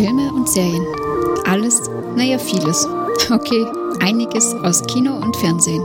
[0.00, 0.86] Filme und Serien.
[1.44, 1.82] Alles,
[2.16, 2.88] naja, vieles.
[3.30, 3.66] Okay,
[4.00, 5.82] einiges aus Kino und Fernsehen.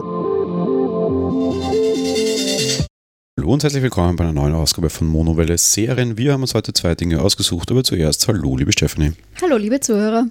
[3.38, 6.18] Hallo und herzlich willkommen bei einer neuen Ausgabe von Monowelle Serien.
[6.18, 9.12] Wir haben uns heute zwei Dinge ausgesucht, aber zuerst Hallo, liebe Stephanie.
[9.42, 10.28] Hallo, liebe Zuhörer.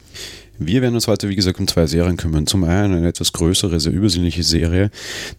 [0.58, 2.46] Wir werden uns heute, wie gesagt, um zwei Serien kümmern.
[2.46, 4.90] Zum einen eine etwas größere, sehr übersinnliche Serie,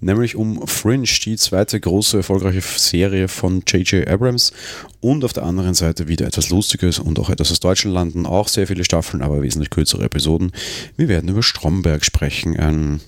[0.02, 4.08] nämlich um Fringe, die zweite große, erfolgreiche Serie von J.J.
[4.08, 4.52] Abrams.
[4.99, 8.25] Und auf der anderen Seite wieder etwas Lustiges und auch etwas aus Deutschland landen.
[8.25, 10.52] Auch sehr viele Staffeln, aber wesentlich kürzere Episoden.
[10.98, 13.00] Wir werden über Stromberg sprechen, ein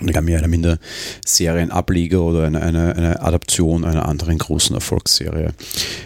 [0.00, 0.78] mehr oder minder
[1.24, 5.52] Serienableger oder eine, eine, eine Adaption einer anderen großen Erfolgsserie.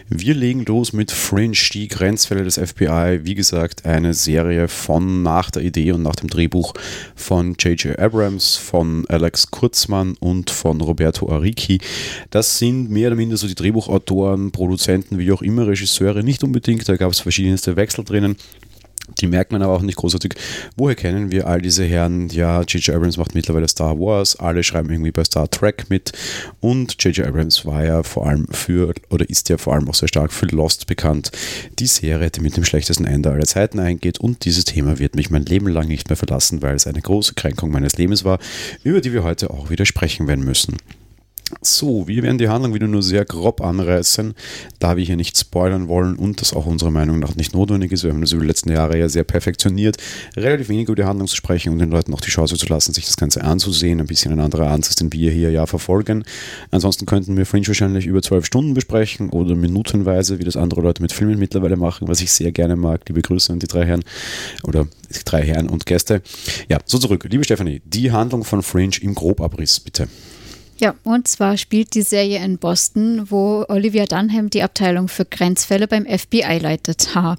[0.09, 3.21] Wir legen los mit Fringe, die Grenzfälle des FBI.
[3.23, 6.75] Wie gesagt, eine Serie von nach der Idee und nach dem Drehbuch
[7.15, 7.99] von J.J.
[7.99, 11.79] Abrams, von Alex Kurzmann und von Roberto Arici.
[12.31, 16.89] Das sind mehr oder minder so die Drehbuchautoren, Produzenten, wie auch immer, Regisseure, nicht unbedingt.
[16.89, 18.37] Da gab es verschiedenste Wechsel drinnen.
[19.21, 20.35] Die merkt man aber auch nicht großartig.
[20.77, 22.29] Woher kennen wir all diese Herren?
[22.29, 22.95] Ja, J.J.
[22.95, 26.13] Abrams macht mittlerweile Star Wars, alle schreiben irgendwie bei Star Trek mit
[26.61, 27.27] und J.J.
[27.27, 30.47] Abrams war ja vor allem für, oder ist ja vor allem auch sehr stark für
[30.47, 31.31] Lost bekannt.
[31.79, 35.31] Die Serie, die mit dem schlechtesten Ende aller Zeiten eingeht und dieses Thema wird mich
[35.31, 38.39] mein Leben lang nicht mehr verlassen, weil es eine große Kränkung meines Lebens war,
[38.85, 40.77] über die wir heute auch wieder sprechen werden müssen.
[41.63, 44.35] So, wir werden die Handlung wieder nur sehr grob anreißen,
[44.79, 48.05] da wir hier nicht spoilern wollen und das auch unserer Meinung nach nicht notwendig ist.
[48.05, 49.97] Wir haben das über die letzten Jahre ja sehr perfektioniert,
[50.37, 52.95] relativ wenig über die Handlung zu sprechen und den Leuten auch die Chance zu lassen,
[52.95, 54.01] sich das Ganze anzusehen.
[54.01, 56.25] Ein bisschen ein anderer Ansatz, den wir hier ja verfolgen.
[56.71, 61.03] Ansonsten könnten wir Fringe wahrscheinlich über zwölf Stunden besprechen oder minutenweise, wie das andere Leute
[61.03, 63.03] mit Filmen mittlerweile machen, was ich sehr gerne mag.
[63.09, 64.05] Liebe Grüße an die drei Herren
[64.63, 66.23] oder die drei Herren und Gäste.
[66.69, 67.27] Ja, so zurück.
[67.29, 70.09] Liebe Stefanie, die Handlung von Fringe im Grobabriss, bitte.
[70.81, 75.87] Ja, und zwar spielt die Serie in Boston, wo Olivia Dunham die Abteilung für Grenzfälle
[75.87, 77.15] beim FBI leitet.
[77.15, 77.37] Ha.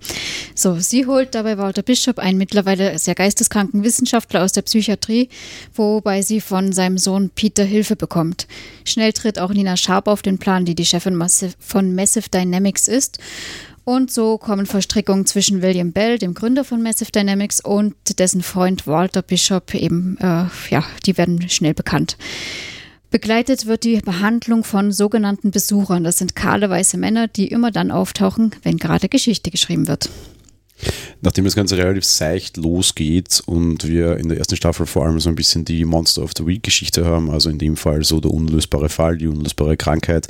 [0.54, 5.28] So, sie holt dabei Walter Bishop, einen mittlerweile sehr geisteskranken Wissenschaftler aus der Psychiatrie,
[5.74, 8.48] wobei sie von seinem Sohn Peter Hilfe bekommt.
[8.86, 11.20] Schnell tritt auch Nina Sharp auf den Plan, die die Chefin
[11.58, 13.18] von Massive Dynamics ist.
[13.86, 18.86] Und so kommen Verstrickungen zwischen William Bell, dem Gründer von Massive Dynamics, und dessen Freund
[18.86, 22.18] Walter Bishop eben, äh, ja, die werden schnell bekannt.
[23.12, 26.06] Begleitet wird die Behandlung von sogenannten Besuchern.
[26.06, 30.10] Das sind kahle weiße Männer, die immer dann auftauchen, wenn gerade Geschichte geschrieben wird.
[31.24, 35.30] Nachdem das Ganze relativ seicht losgeht und wir in der ersten Staffel vor allem so
[35.30, 38.32] ein bisschen die Monster of the Week Geschichte haben, also in dem Fall so der
[38.32, 40.28] unlösbare Fall, die unlösbare Krankheit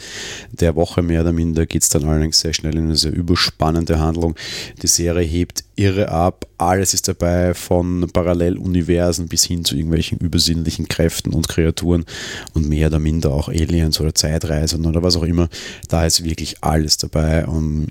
[0.51, 4.00] der Woche mehr oder minder, geht es dann allerdings sehr schnell in eine sehr überspannende
[4.00, 4.35] Handlung.
[4.81, 10.88] Die Serie hebt irre ab, alles ist dabei, von Paralleluniversen bis hin zu irgendwelchen übersinnlichen
[10.90, 12.06] Kräften und Kreaturen
[12.53, 15.47] und mehr oder minder auch Aliens oder Zeitreisen oder was auch immer.
[15.88, 17.88] Da ist wirklich alles dabei und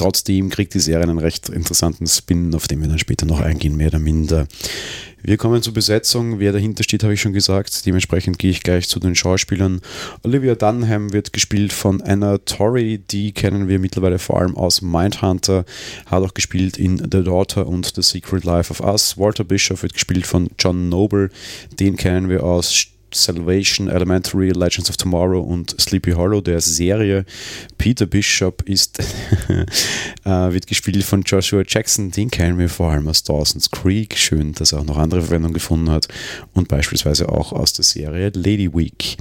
[0.00, 3.76] Trotzdem kriegt die Serie einen recht interessanten Spin, auf den wir dann später noch eingehen,
[3.76, 4.48] mehr oder minder.
[5.22, 6.38] Wir kommen zur Besetzung.
[6.38, 7.84] Wer dahinter steht, habe ich schon gesagt.
[7.84, 9.82] Dementsprechend gehe ich gleich zu den Schauspielern.
[10.22, 12.96] Olivia Dunham wird gespielt von Anna Torrey.
[12.96, 15.66] Die kennen wir mittlerweile vor allem aus Mindhunter.
[16.06, 19.18] Hat auch gespielt in The Daughter und The Secret Life of Us.
[19.18, 21.28] Walter Bishop wird gespielt von John Noble.
[21.78, 27.24] Den kennen wir aus Salvation, Elementary, Legends of Tomorrow und Sleepy Hollow der Serie.
[27.78, 28.98] Peter Bishop ist,
[30.24, 34.16] äh, wird gespielt von Joshua Jackson, den kennen wir vor allem aus Dawson's Creek.
[34.16, 36.08] Schön, dass er auch noch andere Verwendung gefunden hat
[36.54, 39.16] und beispielsweise auch aus der Serie Lady Week.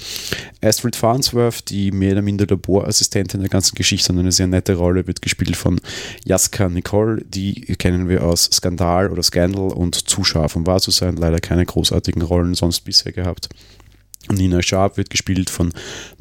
[0.62, 5.08] Astrid Farnsworth, die mehr oder minder Laborassistentin der ganzen Geschichte und eine sehr nette Rolle,
[5.08, 5.80] wird gespielt von
[6.26, 7.24] Jaska Nicole.
[7.26, 11.16] Die kennen wir aus Skandal oder Scandal und Zu scharf um wahr zu sein.
[11.16, 13.50] Leider keine großartigen Rollen sonst bisher gehabt.
[14.28, 15.74] Nina Sharp wird gespielt von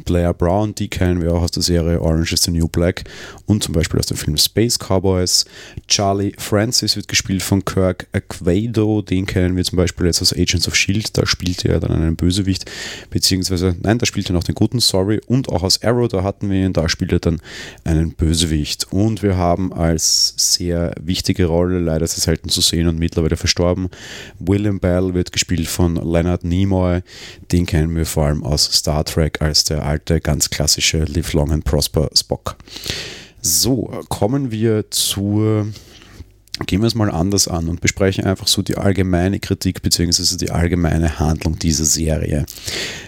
[0.05, 3.05] Blair Brown, die kennen wir auch aus der Serie Orange is the New Black
[3.45, 5.45] und zum Beispiel aus dem Film Space Cowboys.
[5.89, 10.69] Charlie Francis wird gespielt von Kirk Aquado, den kennen wir zum Beispiel jetzt aus Agents
[10.69, 12.71] of Shield, da spielt er dann einen Bösewicht,
[13.11, 16.51] beziehungsweise, nein, da spielt er noch den guten, sorry, und auch aus Arrow, da hatten
[16.51, 17.41] wir ihn, da spielt er dann
[17.85, 18.91] einen Bösewicht.
[18.91, 23.89] Und wir haben als sehr wichtige Rolle, leider sehr selten zu sehen und mittlerweile verstorben,
[24.39, 27.01] William Bell wird gespielt von Leonard Nimoy,
[27.53, 31.33] den kennen wir wir vor allem aus Star Trek als der alte, ganz klassische Live
[31.33, 32.57] Long and Prosper Spock.
[33.41, 35.69] So, kommen wir zur
[36.67, 40.37] gehen wir es mal anders an und besprechen einfach so die allgemeine Kritik bzw.
[40.37, 42.47] die allgemeine Handlung dieser Serie.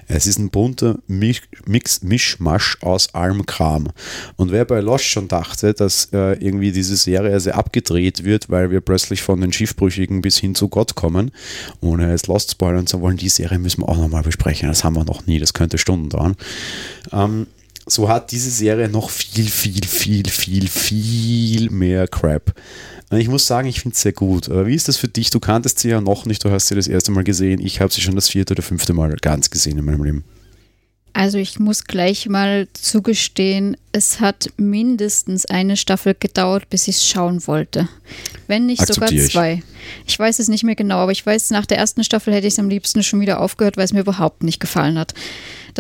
[0.09, 3.89] Es ist ein bunter Mix, Mischmasch aus allem Kram.
[4.37, 8.71] Und wer bei Lost schon dachte, dass äh, irgendwie diese Serie sehr abgedreht wird, weil
[8.71, 11.31] wir plötzlich von den Schiffbrüchigen bis hin zu Gott kommen,
[11.81, 14.69] ohne jetzt Lost spoilern zu wollen, die Serie müssen wir auch nochmal besprechen.
[14.69, 16.37] Das haben wir noch nie, das könnte Stunden dauern.
[17.13, 17.47] Ähm,
[17.93, 22.55] so hat diese Serie noch viel, viel, viel, viel, viel mehr Crap.
[23.13, 24.49] Ich muss sagen, ich finde es sehr gut.
[24.49, 25.31] Aber wie ist das für dich?
[25.31, 27.61] Du kanntest sie ja noch nicht, du hast sie das erste Mal gesehen.
[27.61, 30.25] Ich habe sie schon das vierte oder fünfte Mal ganz gesehen in meinem Leben.
[31.13, 37.09] Also ich muss gleich mal zugestehen, es hat mindestens eine Staffel gedauert, bis ich es
[37.09, 37.89] schauen wollte.
[38.47, 39.55] Wenn nicht sogar zwei.
[39.55, 39.63] Ich.
[40.13, 42.55] ich weiß es nicht mehr genau, aber ich weiß, nach der ersten Staffel hätte ich
[42.55, 45.15] es am liebsten schon wieder aufgehört, weil es mir überhaupt nicht gefallen hat.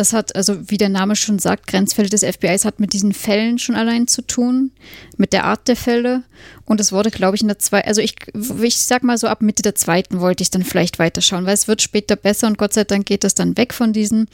[0.00, 3.58] Das hat, also wie der Name schon sagt, Grenzfälle des FBIs hat mit diesen Fällen
[3.58, 4.70] schon allein zu tun,
[5.18, 6.22] mit der Art der Fälle.
[6.64, 8.14] Und es wurde, glaube ich, in der zweiten, also ich,
[8.62, 11.68] ich sag mal so ab Mitte der zweiten wollte ich dann vielleicht weiterschauen, weil es
[11.68, 14.28] wird später besser und Gott sei Dank geht es dann weg von diesen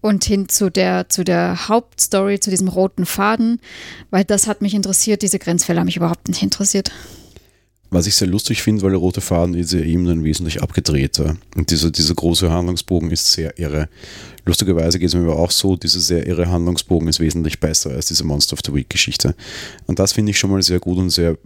[0.00, 3.60] und hin zu der, zu der Hauptstory, zu diesem roten Faden,
[4.10, 5.22] weil das hat mich interessiert.
[5.22, 6.90] Diese Grenzfälle haben mich überhaupt nicht interessiert.
[7.90, 11.36] Was ich sehr lustig finde, weil der rote Faden ist ja eben dann wesentlich abgedrehter.
[11.56, 13.88] Und dieser, dieser große Handlungsbogen ist sehr irre.
[14.44, 18.06] Lustigerweise geht es mir aber auch so, dieser sehr irre Handlungsbogen ist wesentlich besser als
[18.06, 19.34] diese Monster of the Week Geschichte.
[19.86, 21.38] Und das finde ich schon mal sehr gut und sehr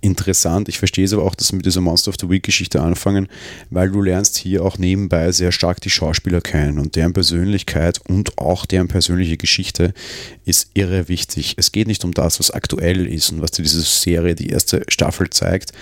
[0.00, 0.68] interessant.
[0.68, 3.28] Ich verstehe es aber auch, dass sie mit dieser Monster of the Week Geschichte anfangen,
[3.70, 8.38] weil du lernst hier auch nebenbei sehr stark die Schauspieler kennen und deren Persönlichkeit und
[8.38, 9.94] auch deren persönliche Geschichte
[10.44, 11.54] ist irre wichtig.
[11.56, 14.84] Es geht nicht um das, was aktuell ist und was dir diese Serie, die erste
[14.88, 15.72] Staffel zeigt,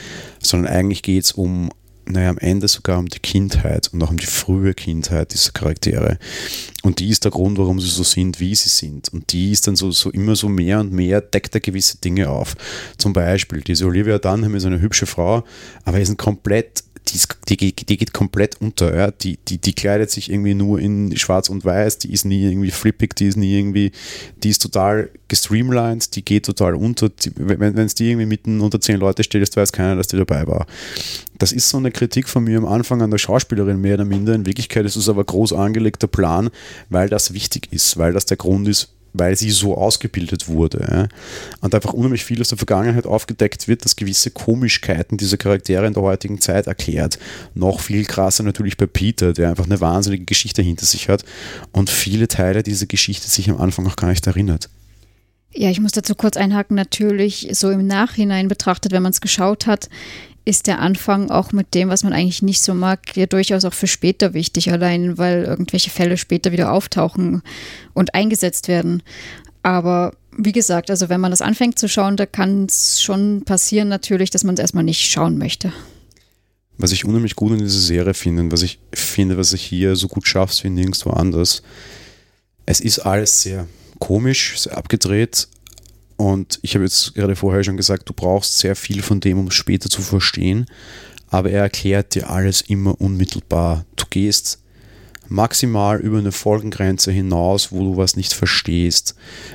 [0.41, 1.70] sondern eigentlich geht es um
[2.10, 6.19] naja, am Ende sogar um die Kindheit und auch um die frühe Kindheit dieser Charaktere.
[6.82, 9.12] Und die ist der Grund, warum sie so sind, wie sie sind.
[9.12, 12.31] Und die ist dann so, so immer so mehr und mehr, deckt da gewisse Dinge
[12.31, 12.55] auf.
[12.96, 15.44] Zum Beispiel, diese Olivia Dunham ist eine hübsche Frau,
[15.84, 18.94] aber ist ein komplett die, die, die, geht komplett unter.
[18.94, 19.10] Ja?
[19.10, 22.70] Die, die, die kleidet sich irgendwie nur in schwarz und weiß, die ist nie irgendwie
[22.70, 23.93] flippig, die ist nie irgendwie,
[24.43, 27.08] die ist total gestreamlined, die geht total unter.
[27.08, 30.46] Die, wenn es die irgendwie mitten unter zehn Leute stellst, weiß keiner, dass die dabei
[30.46, 30.66] war.
[31.38, 34.34] Das ist so eine Kritik von mir am Anfang an der Schauspielerin mehr oder minder.
[34.34, 36.50] In Wirklichkeit ist es aber groß angelegter Plan,
[36.90, 41.09] weil das wichtig ist, weil das der Grund ist, weil sie so ausgebildet wurde.
[41.61, 45.94] Und einfach unheimlich viel aus der Vergangenheit aufgedeckt wird, dass gewisse Komischkeiten dieser Charaktere in
[45.94, 47.19] der heutigen Zeit erklärt.
[47.55, 51.25] Noch viel krasser natürlich bei Peter, der einfach eine wahnsinnige Geschichte hinter sich hat
[51.73, 54.69] und viele Teile dieser Geschichte sich am Anfang auch gar nicht erinnert.
[55.55, 56.76] Ja, ich muss dazu kurz einhaken.
[56.76, 59.88] Natürlich, so im Nachhinein betrachtet, wenn man es geschaut hat,
[60.49, 63.75] ist der Anfang auch mit dem, was man eigentlich nicht so mag, ja durchaus auch
[63.75, 67.43] für später wichtig, allein weil irgendwelche Fälle später wieder auftauchen
[67.93, 69.03] und eingesetzt werden.
[69.62, 73.89] Aber wie gesagt, also wenn man das anfängt zu schauen, da kann es schon passieren
[73.89, 75.71] natürlich, dass man es erstmal nicht schauen möchte.
[76.79, 80.09] Was ich unheimlich gut in dieser Serie finde, was ich finde, was ich hier so
[80.09, 81.62] gut schaffst wie nirgendwo anders,
[82.65, 83.67] es ist alles sehr
[83.99, 85.49] komisch, sehr abgedreht,
[86.19, 89.47] und ich habe jetzt gerade vorher schon gesagt, du brauchst sehr viel von dem, um
[89.47, 90.67] es später zu verstehen.
[91.29, 93.85] Aber er erklärt dir alles immer unmittelbar.
[93.94, 94.59] Du gehst
[95.29, 99.15] maximal über eine Folgengrenze hinaus, wo du was nicht verstehst.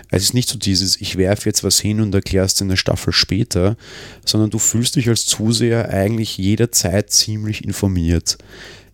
[0.10, 3.12] Es ist nicht so dieses, ich werfe jetzt was hin und erklärst in der Staffel
[3.12, 3.76] später,
[4.24, 8.38] sondern du fühlst dich als Zuseher eigentlich jederzeit ziemlich informiert.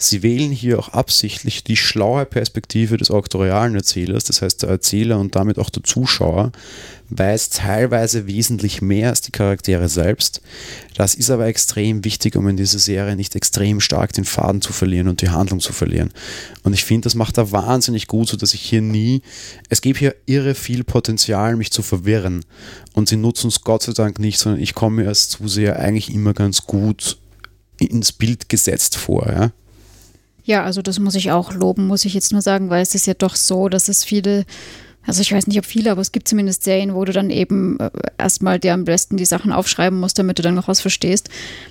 [0.02, 5.20] Sie wählen hier auch absichtlich die schlaue Perspektive des auktorialen Erzählers, das heißt der Erzähler
[5.20, 6.54] und damit auch der Zuschauer,
[7.10, 10.42] weiß teilweise wesentlich mehr als die Charaktere selbst.
[10.96, 14.74] Das ist aber extrem wichtig, um in dieser Serie nicht extrem stark den Faden zu
[14.74, 16.12] verlieren und die Handlung zu verlieren.
[16.64, 19.22] Und ich finde, das macht er wahnsinnig gut, sodass ich hier nie,
[19.70, 22.46] es gibt hier irre viel Potenzial, mich zu verwirren.
[22.94, 26.14] Und sie nutzen es Gott sei Dank nicht, sondern ich komme mir als Zuseher eigentlich
[26.14, 27.18] immer ganz gut
[27.80, 29.28] ins Bild gesetzt vor.
[29.28, 29.52] Ja?
[30.44, 33.06] Ja, also das muss ich auch loben, muss ich jetzt nur sagen, weil es ist
[33.06, 34.46] ja doch so, dass es viele,
[35.06, 37.80] also ich weiß nicht, ob viele, aber es gibt zumindest Serien, wo du dann eben
[37.80, 41.30] äh, erstmal dir am besten die Sachen aufschreiben musst, damit du dann noch was verstehst.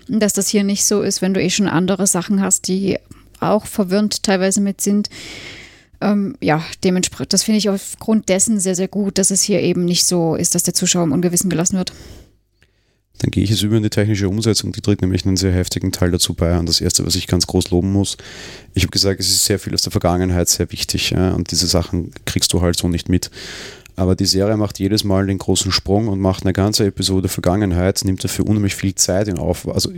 [0.09, 2.99] Dass das hier nicht so ist, wenn du eh schon andere Sachen hast, die
[3.41, 5.11] auch verwirrend teilweise mit sind.
[6.01, 9.85] Ähm, ja, dementsprechend, das finde ich aufgrund dessen sehr, sehr gut, dass es hier eben
[9.85, 11.93] nicht so ist, dass der Zuschauer im Ungewissen gelassen wird.
[13.19, 15.91] Dann gehe ich jetzt über in die technische Umsetzung, die trägt nämlich einen sehr heftigen
[15.93, 16.57] Teil dazu bei.
[16.59, 18.17] Und das Erste, was ich ganz groß loben muss,
[18.75, 21.67] ich habe gesagt, es ist sehr viel aus der Vergangenheit sehr wichtig ja, und diese
[21.67, 23.31] Sachen kriegst du halt so nicht mit.
[23.99, 28.01] Aber die Serie macht jedes Mal den großen Sprung und macht eine ganze Episode Vergangenheit,
[28.05, 29.91] nimmt dafür unheimlich viel Zeit in Aufwand, also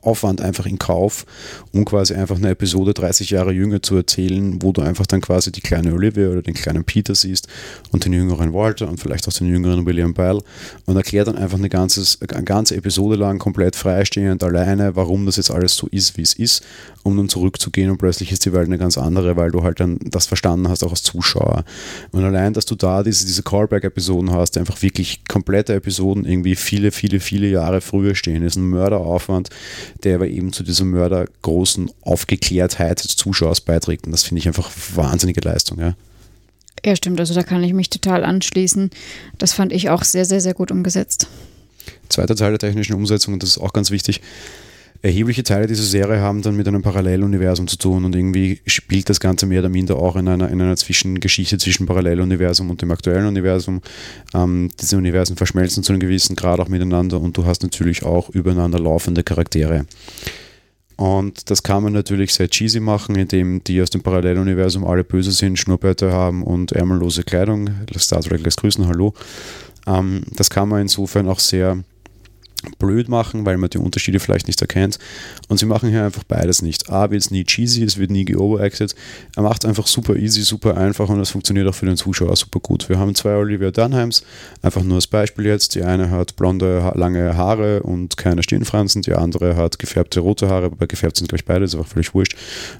[0.00, 1.26] Aufwand einfach in Kauf,
[1.70, 5.52] um quasi einfach eine Episode 30 Jahre jünger zu erzählen, wo du einfach dann quasi
[5.52, 7.46] die kleine Olivia oder den kleinen Peter siehst
[7.90, 10.40] und den jüngeren Walter und vielleicht auch den jüngeren William Bell
[10.86, 15.36] und erklärt dann einfach eine, ganzes, eine ganze Episode lang komplett freistehend alleine, warum das
[15.36, 16.64] jetzt alles so ist, wie es ist,
[17.02, 19.98] um dann zurückzugehen und plötzlich ist die Welt eine ganz andere, weil du halt dann
[20.02, 21.64] das verstanden hast, auch als Zuschauer.
[22.12, 26.92] Und allein, dass du da diese, diese Callback-Episoden hast, einfach wirklich komplette Episoden irgendwie viele,
[26.92, 28.42] viele, viele Jahre früher stehen.
[28.42, 29.50] Ist ein Mörderaufwand,
[30.04, 34.06] der aber eben zu dieser mördergroßen Aufgeklärtheit des Zuschauers beiträgt.
[34.06, 35.78] Und das finde ich einfach wahnsinnige Leistung.
[35.78, 35.94] Ja.
[36.84, 37.20] Ja, stimmt.
[37.20, 38.90] Also da kann ich mich total anschließen.
[39.38, 41.28] Das fand ich auch sehr, sehr, sehr gut umgesetzt.
[42.08, 44.20] Zweiter Teil der technischen Umsetzung, und das ist auch ganz wichtig.
[45.04, 49.18] Erhebliche Teile dieser Serie haben dann mit einem Paralleluniversum zu tun und irgendwie spielt das
[49.18, 53.26] Ganze mehr oder minder auch in einer, in einer Zwischengeschichte zwischen Paralleluniversum und dem aktuellen
[53.26, 53.80] Universum.
[54.32, 58.30] Ähm, diese Universen verschmelzen zu einem gewissen Grad auch miteinander und du hast natürlich auch
[58.30, 59.86] übereinander laufende Charaktere.
[60.94, 65.32] Und das kann man natürlich sehr cheesy machen, indem die aus dem Paralleluniversum alle böse
[65.32, 67.70] sind, Schnurrbärte haben und ärmellose Kleidung.
[67.98, 69.14] Star Trek lässt grüßen, hallo.
[69.84, 71.82] Ähm, das kann man insofern auch sehr
[72.78, 74.98] blöd machen, weil man die Unterschiede vielleicht nicht erkennt.
[75.48, 76.90] Und sie machen hier einfach beides nicht.
[76.90, 78.94] A wird es nie cheesy, es wird nie geoveracted.
[79.36, 82.36] Er macht es einfach super easy, super einfach und das funktioniert auch für den Zuschauer
[82.36, 82.88] super gut.
[82.88, 84.22] Wir haben zwei Olivia Dunheims,
[84.62, 85.74] einfach nur als Beispiel jetzt.
[85.74, 90.70] Die eine hat blonde, lange Haare und keine Stirnfransen, die andere hat gefärbte rote Haare,
[90.70, 92.36] wobei gefärbt sind gleich beide, ist einfach völlig wurscht,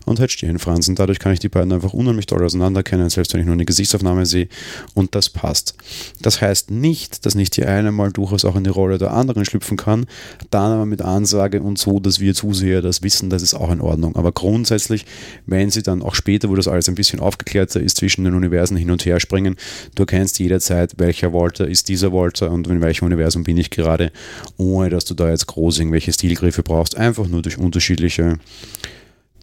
[0.07, 0.95] und hat Stirnfransen.
[0.95, 4.27] Dadurch kann ich die beiden einfach unheimlich toll auseinanderkennen, selbst wenn ich nur eine Gesichtsaufnahme
[4.27, 4.49] sehe
[4.95, 5.75] und das passt.
[6.21, 9.45] Das heißt nicht, dass nicht die eine mal durchaus auch in die Rolle der anderen
[9.45, 10.07] schlüpfen helfen kann.
[10.51, 13.81] Dann aber mit Ansage und so, dass wir Zuseher das wissen, das ist auch in
[13.81, 14.17] Ordnung.
[14.17, 15.07] Aber grundsätzlich,
[15.47, 18.77] wenn sie dann auch später, wo das alles ein bisschen aufgeklärter ist, zwischen den Universen
[18.77, 19.57] hin und her springen,
[19.95, 24.13] du erkennst jederzeit, welcher Walter ist dieser Walter und in welchem Universum bin ich gerade,
[24.57, 26.97] ohne dass du da jetzt groß irgendwelche Stilgriffe brauchst.
[26.97, 28.39] Einfach nur durch unterschiedliche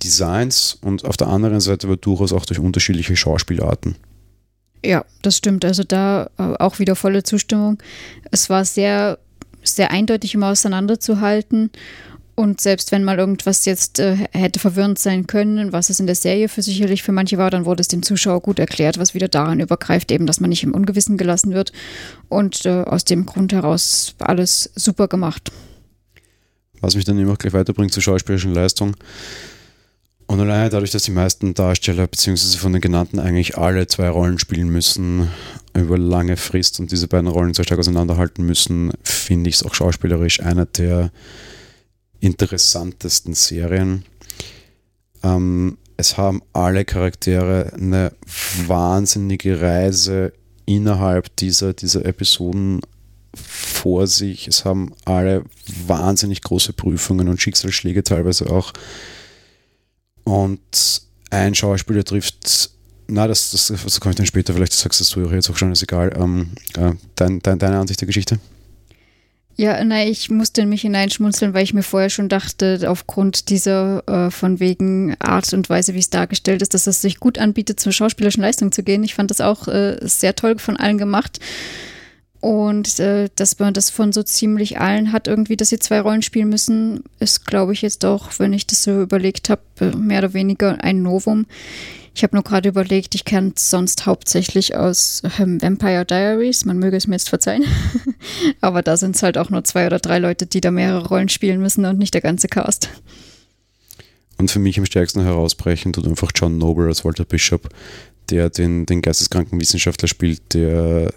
[0.03, 3.95] Designs und auf der anderen Seite aber durchaus auch durch unterschiedliche Schauspielarten.
[4.83, 5.65] Ja, das stimmt.
[5.65, 7.79] Also da äh, auch wieder volle Zustimmung.
[8.31, 9.19] Es war sehr
[9.63, 11.71] sehr eindeutig immer auseinanderzuhalten.
[12.35, 16.15] Und selbst wenn mal irgendwas jetzt äh, hätte verwirrend sein können, was es in der
[16.15, 19.27] Serie für sicherlich für manche war, dann wurde es dem Zuschauer gut erklärt, was wieder
[19.27, 21.73] daran übergreift, eben, dass man nicht im Ungewissen gelassen wird.
[22.29, 25.51] Und äh, aus dem Grund heraus alles super gemacht.
[26.79, 28.95] Was mich dann immer gleich weiterbringt zur schauspielerischen Leistung.
[30.29, 34.37] Und alleine dadurch, dass die meisten Darsteller beziehungsweise von den genannten eigentlich alle zwei Rollen
[34.37, 35.27] spielen müssen,
[35.73, 39.73] über lange Frist und diese beiden Rollen sehr stark auseinanderhalten müssen, finde ich es auch
[39.73, 41.09] schauspielerisch einer der
[42.19, 44.05] interessantesten Serien.
[45.23, 48.11] Ähm, es haben alle Charaktere eine
[48.67, 50.31] wahnsinnige Reise
[50.67, 52.81] innerhalb dieser, dieser Episoden
[53.33, 54.47] vor sich.
[54.47, 55.43] Es haben alle
[55.87, 58.73] wahnsinnig große Prüfungen und Schicksalsschläge teilweise auch.
[60.29, 62.71] Und ein Schauspieler trifft
[63.11, 65.83] na, das, das, das komme ich dann später, vielleicht sagst du jetzt auch schon, ist
[65.83, 66.13] egal.
[66.15, 68.39] Ähm, äh, dein, dein, deine Ansicht der Geschichte?
[69.55, 74.03] Ja, nein, ich musste in mich hineinschmunzeln, weil ich mir vorher schon dachte, aufgrund dieser
[74.07, 77.79] äh, von wegen Art und Weise, wie es dargestellt ist, dass es sich gut anbietet,
[77.79, 79.03] zur schauspielerischen Leistung zu gehen.
[79.03, 81.39] Ich fand das auch äh, sehr toll von allen gemacht.
[82.41, 86.21] Und äh, dass man das von so ziemlich allen hat, irgendwie, dass sie zwei Rollen
[86.21, 90.19] spielen müssen, ist, glaube ich, jetzt auch, wenn ich das so überlegt habe, äh, mehr
[90.19, 91.45] oder weniger ein Novum.
[92.15, 96.65] Ich habe nur gerade überlegt, ich kenne es sonst hauptsächlich aus ähm, Vampire Diaries.
[96.65, 97.63] Man möge es mir jetzt verzeihen.
[98.61, 101.29] Aber da sind es halt auch nur zwei oder drei Leute, die da mehrere Rollen
[101.29, 102.89] spielen müssen und nicht der ganze Cast.
[104.37, 107.69] Und für mich am stärksten herausbrechen tut einfach John Noble als Walter Bishop,
[108.29, 111.13] der den, den geisteskranken Wissenschaftler spielt, der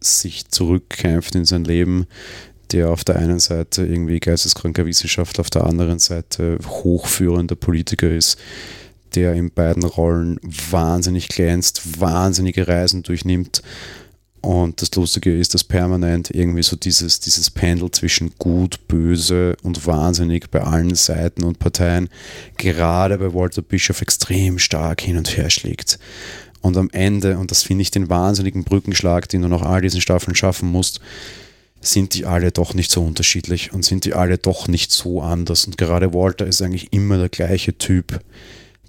[0.00, 2.06] sich zurückkämpft in sein Leben,
[2.72, 8.38] der auf der einen Seite irgendwie geisteskranker Wissenschaftler, auf der anderen Seite hochführender Politiker ist,
[9.14, 10.38] der in beiden Rollen
[10.70, 13.62] wahnsinnig glänzt, wahnsinnige Reisen durchnimmt.
[14.40, 19.84] Und das Lustige ist, dass permanent irgendwie so dieses, dieses Pendel zwischen gut, böse und
[19.86, 22.08] wahnsinnig bei allen Seiten und Parteien
[22.56, 25.98] gerade bei Walter Bischoff extrem stark hin und her schlägt.
[26.68, 30.00] Und am Ende, und das finde ich den wahnsinnigen Brückenschlag, den du nach all diesen
[30.00, 31.00] Staffeln schaffen musst,
[31.80, 35.66] sind die alle doch nicht so unterschiedlich und sind die alle doch nicht so anders.
[35.66, 38.20] Und gerade Walter ist eigentlich immer der gleiche Typ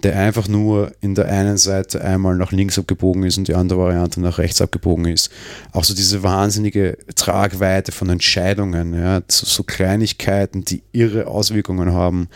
[0.04, 3.80] der einfach nur in der einen Seite einmal nach links abgebogen ist und die andere
[3.80, 5.30] Variante nach rechts abgebogen ist.
[5.74, 12.30] Auch so diese wahnsinnige Tragweite von Entscheidungen, ja, so, Kleinigkeiten, die irre Auswirkungen haben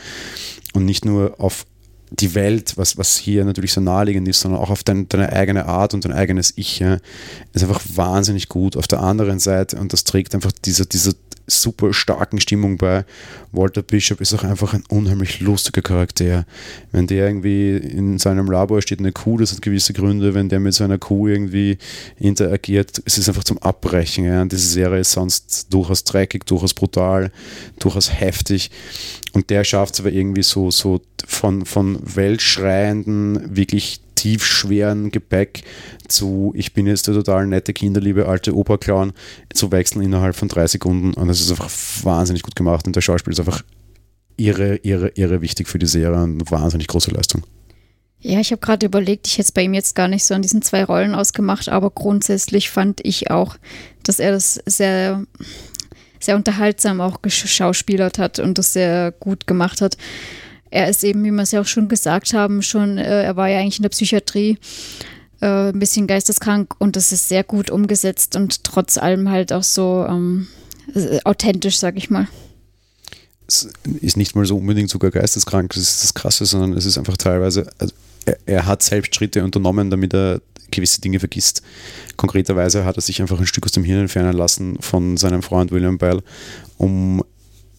[0.73, 1.65] und nicht nur auf
[2.19, 5.65] die Welt, was, was hier natürlich so naheliegend ist, sondern auch auf dein, deine eigene
[5.65, 6.99] Art und dein eigenes Ich, ja,
[7.53, 8.77] ist einfach wahnsinnig gut.
[8.77, 11.13] Auf der anderen Seite, und das trägt einfach dieser, dieser
[11.47, 13.05] super starken Stimmung bei.
[13.51, 16.45] Walter Bishop ist auch einfach ein unheimlich lustiger Charakter.
[16.91, 20.33] Wenn der irgendwie in seinem Labor steht eine Kuh, das hat gewisse Gründe.
[20.33, 21.77] Wenn der mit seiner Kuh irgendwie
[22.17, 24.25] interagiert, es ist einfach zum Abbrechen.
[24.25, 24.45] Ja.
[24.45, 27.31] diese Serie ist sonst durchaus dreckig, durchaus brutal,
[27.79, 28.71] durchaus heftig.
[29.33, 35.63] Und der schafft es aber irgendwie so, so von, von weltschreienden, wirklich tiefschweren Gepäck
[36.07, 39.11] zu, ich bin jetzt der total nette, kinderliebe alte Operclown,
[39.53, 41.13] zu wechseln innerhalb von drei Sekunden.
[41.13, 41.69] Und das ist einfach
[42.03, 42.87] wahnsinnig gut gemacht.
[42.87, 43.63] Und der Schauspiel ist einfach
[44.37, 47.43] irre, irre, irre wichtig für die Serie und wahnsinnig große Leistung.
[48.19, 50.41] Ja, ich habe gerade überlegt, ich hätte es bei ihm jetzt gar nicht so an
[50.41, 53.57] diesen zwei Rollen ausgemacht, aber grundsätzlich fand ich auch,
[54.03, 55.25] dass er das sehr,
[56.21, 59.97] sehr unterhaltsam auch geschauspielert hat und das sehr gut gemacht hat.
[60.73, 63.47] Er ist eben, wie wir es ja auch schon gesagt haben, schon, äh, er war
[63.47, 64.57] ja eigentlich in der Psychiatrie
[65.39, 69.61] äh, ein bisschen geisteskrank und das ist sehr gut umgesetzt und trotz allem halt auch
[69.61, 70.47] so ähm,
[71.25, 72.27] authentisch, sag ich mal
[73.45, 73.67] es
[74.01, 77.17] ist nicht mal so unbedingt sogar geisteskrank, das ist das Krasse, sondern es ist einfach
[77.17, 77.93] teilweise, also
[78.25, 81.61] er, er, hat selbst Schritte unternommen, damit er gewisse Dinge vergisst.
[82.15, 85.71] Konkreterweise hat er sich einfach ein Stück aus dem Hirn entfernen lassen von seinem Freund
[85.71, 86.23] William Bell,
[86.77, 87.21] um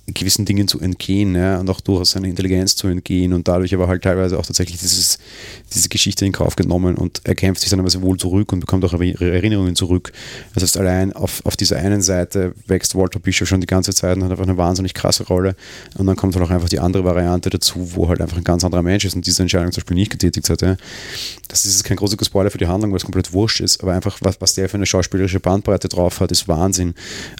[0.06, 3.88] gewissen Dingen zu entgehen ja, und auch durchaus seiner Intelligenz zu entgehen und dadurch aber
[3.88, 5.18] halt teilweise auch tatsächlich dieses,
[5.72, 8.60] diese Geschichte in Kauf genommen und er kämpft sich dann aber sehr wohl zurück und
[8.60, 10.12] bekommt auch Erinnerungen zurück.
[10.52, 14.16] Das heißt, allein auf, auf dieser einen Seite wächst Walter Bishop schon die ganze Zeit
[14.18, 15.56] und hat einfach eine wahnsinnig krasse Rolle
[15.96, 18.62] und dann kommt halt auch einfach die andere Variante dazu, wo halt einfach ein ganz
[18.62, 20.60] anderer Mensch ist und diese Entscheidung zum Beispiel nicht getätigt hat.
[20.60, 20.76] Ja.
[21.48, 24.18] Das ist kein großer Spoiler für die Handlung, weil es komplett wurscht ist, aber einfach,
[24.20, 26.94] was, was der für eine schauspielerische Bandbreite drauf hat, ist Wahnsinn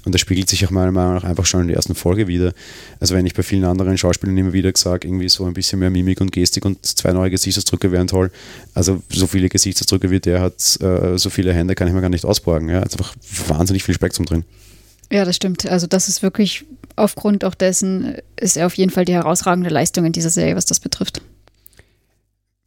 [0.06, 2.53] und das spiegelt sich auch meiner Meinung nach einfach schon in der ersten Folge wieder
[3.00, 5.90] also wenn ich bei vielen anderen Schauspielern immer wieder gesagt, irgendwie so ein bisschen mehr
[5.90, 8.30] Mimik und Gestik und zwei neue Gesichtsausdrücke wären toll.
[8.74, 12.08] Also so viele Gesichtsausdrücke wie der hat, äh, so viele Hände kann ich mir gar
[12.08, 12.68] nicht ausborgen.
[12.68, 12.80] Ja?
[12.80, 13.14] Also einfach
[13.48, 14.44] wahnsinnig viel Spektrum drin.
[15.10, 15.66] Ja, das stimmt.
[15.66, 16.64] Also das ist wirklich
[16.96, 20.66] aufgrund auch dessen, ist er auf jeden Fall die herausragende Leistung in dieser Serie, was
[20.66, 21.20] das betrifft.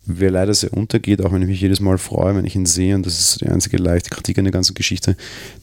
[0.10, 2.96] Wer leider sehr untergeht, auch wenn ich mich jedes Mal freue, wenn ich ihn sehe,
[2.96, 5.18] und das ist die einzige leichte Kritik an der ganzen Geschichte,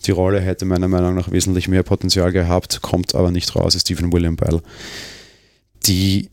[0.05, 3.83] die Rolle hätte meiner Meinung nach wesentlich mehr Potenzial gehabt, kommt aber nicht raus, ist
[3.83, 4.61] Stephen William Bell.
[5.87, 6.29] Die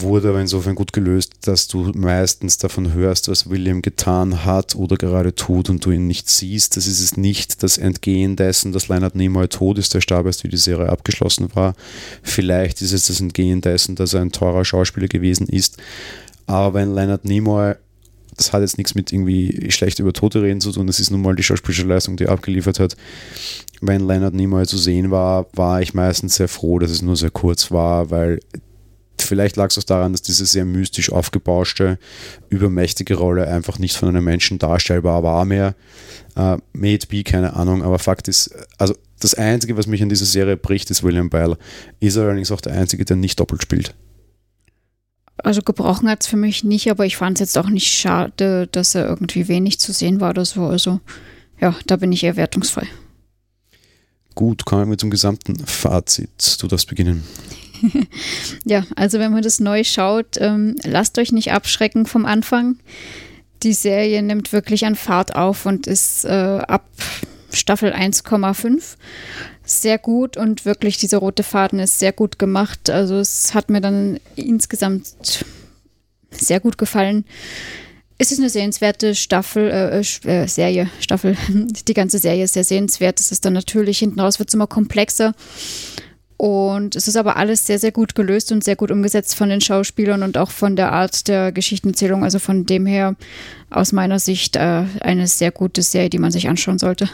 [0.00, 4.96] wurde aber insofern gut gelöst, dass du meistens davon hörst, was William getan hat oder
[4.96, 6.76] gerade tut und du ihn nicht siehst.
[6.76, 10.44] Das ist es nicht das Entgehen dessen, dass Leonard Nimoy tot ist, der starb erst,
[10.44, 11.74] wie die Serie abgeschlossen war.
[12.22, 15.76] Vielleicht ist es das Entgehen dessen, dass er ein teurer Schauspieler gewesen ist.
[16.46, 17.74] Aber wenn Leonard Nimoy,
[18.36, 21.22] das hat jetzt nichts mit irgendwie schlecht über Tote reden zu tun, das ist nun
[21.22, 22.96] mal die schauspielerische Leistung, die er abgeliefert hat.
[23.80, 27.30] Wenn Leonard Nimoy zu sehen war, war ich meistens sehr froh, dass es nur sehr
[27.30, 28.40] kurz war, weil
[29.18, 31.98] vielleicht lag es auch daran, dass diese sehr mystisch aufgebauschte,
[32.48, 35.74] übermächtige Rolle einfach nicht von einem Menschen darstellbar war mehr.
[36.72, 40.24] May it be, keine Ahnung, aber Fakt ist, also das Einzige, was mich an dieser
[40.24, 41.56] Serie bricht, ist William Bell.
[42.00, 43.94] Ist allerdings auch der Einzige, der nicht doppelt spielt.
[45.42, 48.68] Also gebrochen hat es für mich nicht, aber ich fand es jetzt auch nicht schade,
[48.70, 50.64] dass er irgendwie wenig zu sehen war oder so.
[50.66, 51.00] Also
[51.60, 52.86] ja, da bin ich eher wertungsfrei.
[54.34, 56.56] Gut, kommen wir zum gesamten Fazit.
[56.60, 57.24] Du darfst beginnen.
[58.64, 62.76] ja, also wenn man das neu schaut, ähm, lasst euch nicht abschrecken vom Anfang.
[63.62, 66.28] Die Serie nimmt wirklich an Fahrt auf und ist äh,
[66.66, 66.88] ab
[67.52, 68.96] Staffel 1,5
[69.64, 72.90] sehr gut und wirklich dieser rote Faden ist sehr gut gemacht.
[72.90, 75.44] Also es hat mir dann insgesamt
[76.30, 77.24] sehr gut gefallen.
[78.18, 81.36] Es ist eine sehenswerte Staffel, äh, äh, Serie, Staffel.
[81.88, 83.20] Die ganze Serie ist sehr sehenswert.
[83.20, 85.34] Es ist dann natürlich hinten raus wird es immer komplexer.
[86.36, 89.60] Und es ist aber alles sehr, sehr gut gelöst und sehr gut umgesetzt von den
[89.60, 92.24] Schauspielern und auch von der Art der Geschichtenerzählung.
[92.24, 93.14] Also von dem her
[93.70, 97.08] aus meiner Sicht äh, eine sehr gute Serie, die man sich anschauen sollte.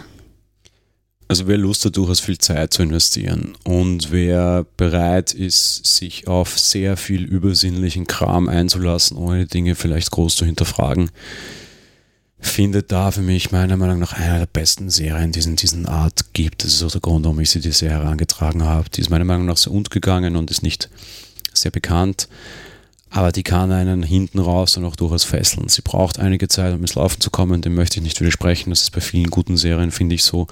[1.30, 6.58] Also wer Lust hat, durchaus viel Zeit zu investieren und wer bereit ist, sich auf
[6.58, 11.10] sehr viel übersinnlichen Kram einzulassen, ohne Dinge vielleicht groß zu hinterfragen,
[12.40, 15.84] findet da für mich meiner Meinung nach eine der besten Serien, die es in diesen
[15.84, 16.64] Art gibt.
[16.64, 18.88] Das ist auch der Grund, warum ich sie die Serie herangetragen habe.
[18.88, 20.88] Die ist meiner Meinung nach sehr untergegangen und ist nicht
[21.52, 22.28] sehr bekannt
[23.11, 25.68] aber die kann einen hinten raus dann auch durchaus fesseln.
[25.68, 28.71] Sie braucht einige Zeit, um ins Laufen zu kommen, dem möchte ich nicht widersprechen.
[28.71, 30.47] Das ist bei vielen guten Serien, finde ich so.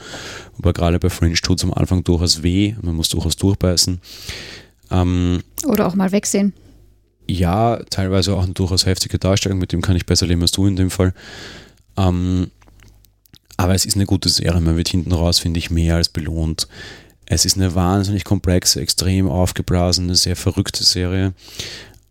[0.59, 4.01] Aber gerade bei Fringe tut es am Anfang durchaus weh, man muss durchaus durchbeißen.
[4.91, 6.55] Ähm, Oder auch mal wegsehen.
[7.29, 10.67] Ja, teilweise auch eine durchaus heftige Darstellung, mit dem kann ich besser leben als du
[10.67, 11.13] in dem Fall.
[11.97, 12.51] Ähm,
[13.57, 16.69] aber es ist eine gute Serie, man wird hinten raus, finde ich, mehr als belohnt.
[17.27, 21.33] Es ist eine wahnsinnig komplexe, extrem aufgeblasene, sehr verrückte Serie.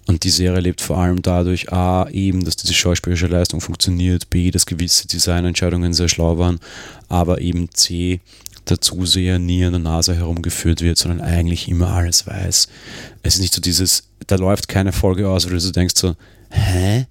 [0.08, 4.52] Und die Serie lebt vor allem dadurch, A, eben, dass diese schauspielerische Leistung funktioniert, B,
[4.52, 6.60] dass gewisse Designentscheidungen sehr schlau waren,
[7.10, 8.20] aber eben C,
[8.70, 12.68] der Zuseher nie an der Nase herumgeführt wird, sondern eigentlich immer alles weiß.
[13.24, 16.15] Es ist nicht so dieses, da läuft keine Folge aus, wo du denkst so,
[16.50, 17.06] hä?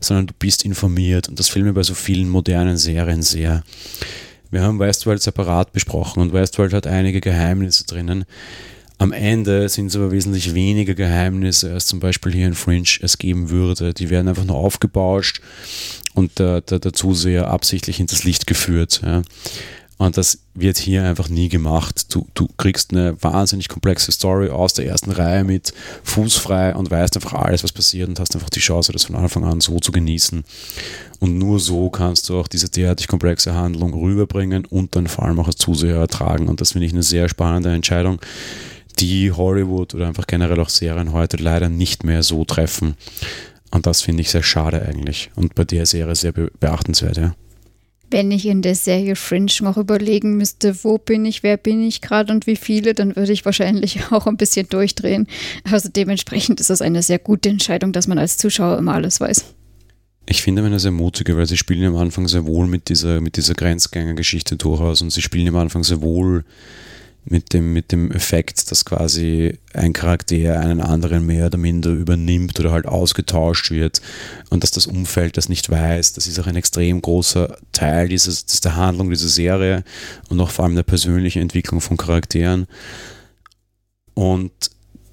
[0.00, 3.62] Sondern du bist informiert und das fehlt mir bei so vielen modernen Serien sehr.
[4.50, 8.24] Wir haben Westworld separat besprochen und Westworld hat einige Geheimnisse drinnen,
[9.00, 13.16] am Ende sind es aber wesentlich weniger Geheimnisse, als zum Beispiel hier in Fringe es
[13.16, 13.94] geben würde.
[13.94, 15.40] Die werden einfach nur aufgebauscht
[16.12, 19.00] und der, der, der Zuseher absichtlich hinters Licht geführt.
[19.02, 19.22] Ja.
[19.96, 22.14] Und das wird hier einfach nie gemacht.
[22.14, 25.72] Du, du kriegst eine wahnsinnig komplexe Story aus der ersten Reihe mit
[26.04, 29.44] fußfrei und weißt einfach alles, was passiert und hast einfach die Chance, das von Anfang
[29.44, 30.44] an so zu genießen.
[31.20, 35.40] Und nur so kannst du auch diese derartig komplexe Handlung rüberbringen und dann vor allem
[35.40, 36.48] auch als Zuseher ertragen.
[36.48, 38.20] Und das finde ich eine sehr spannende Entscheidung,
[38.98, 42.94] die Hollywood oder einfach generell auch Serien heute leider nicht mehr so treffen.
[43.70, 45.30] Und das finde ich sehr schade eigentlich.
[45.36, 47.34] Und bei der Serie sehr beachtenswert, ja
[48.10, 52.00] wenn ich in der Serie Fringe noch überlegen müsste, wo bin ich, wer bin ich
[52.00, 55.26] gerade und wie viele, dann würde ich wahrscheinlich auch ein bisschen durchdrehen.
[55.70, 59.44] Also dementsprechend ist das eine sehr gute Entscheidung, dass man als Zuschauer immer alles weiß.
[60.26, 63.36] Ich finde meine sehr mutige, weil sie spielen am Anfang sehr wohl mit dieser, mit
[63.36, 66.44] dieser Grenzgängergeschichte durchaus und sie spielen am Anfang sehr wohl
[67.24, 72.58] mit dem, mit dem Effekt, dass quasi ein Charakter einen anderen mehr oder minder übernimmt
[72.58, 74.00] oder halt ausgetauscht wird
[74.48, 76.14] und dass das Umfeld das nicht weiß.
[76.14, 79.84] Das ist auch ein extrem großer Teil dieses, der Handlung dieser Serie
[80.28, 82.66] und auch vor allem der persönlichen Entwicklung von Charakteren.
[84.14, 84.52] Und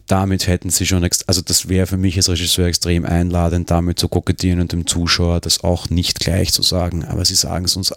[0.08, 4.08] damit hätten sie schon, also das wäre für mich als Regisseur extrem einladend, damit zu
[4.08, 7.04] kokettieren und dem Zuschauer das auch nicht gleich zu sagen.
[7.04, 7.94] Aber sie sagen es uns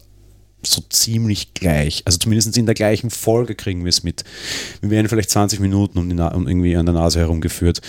[0.62, 2.02] so ziemlich gleich.
[2.04, 4.24] Also zumindest in der gleichen Folge kriegen wir es mit.
[4.80, 7.80] Wir werden vielleicht 20 Minuten um, die um irgendwie an der Nase herumgeführt.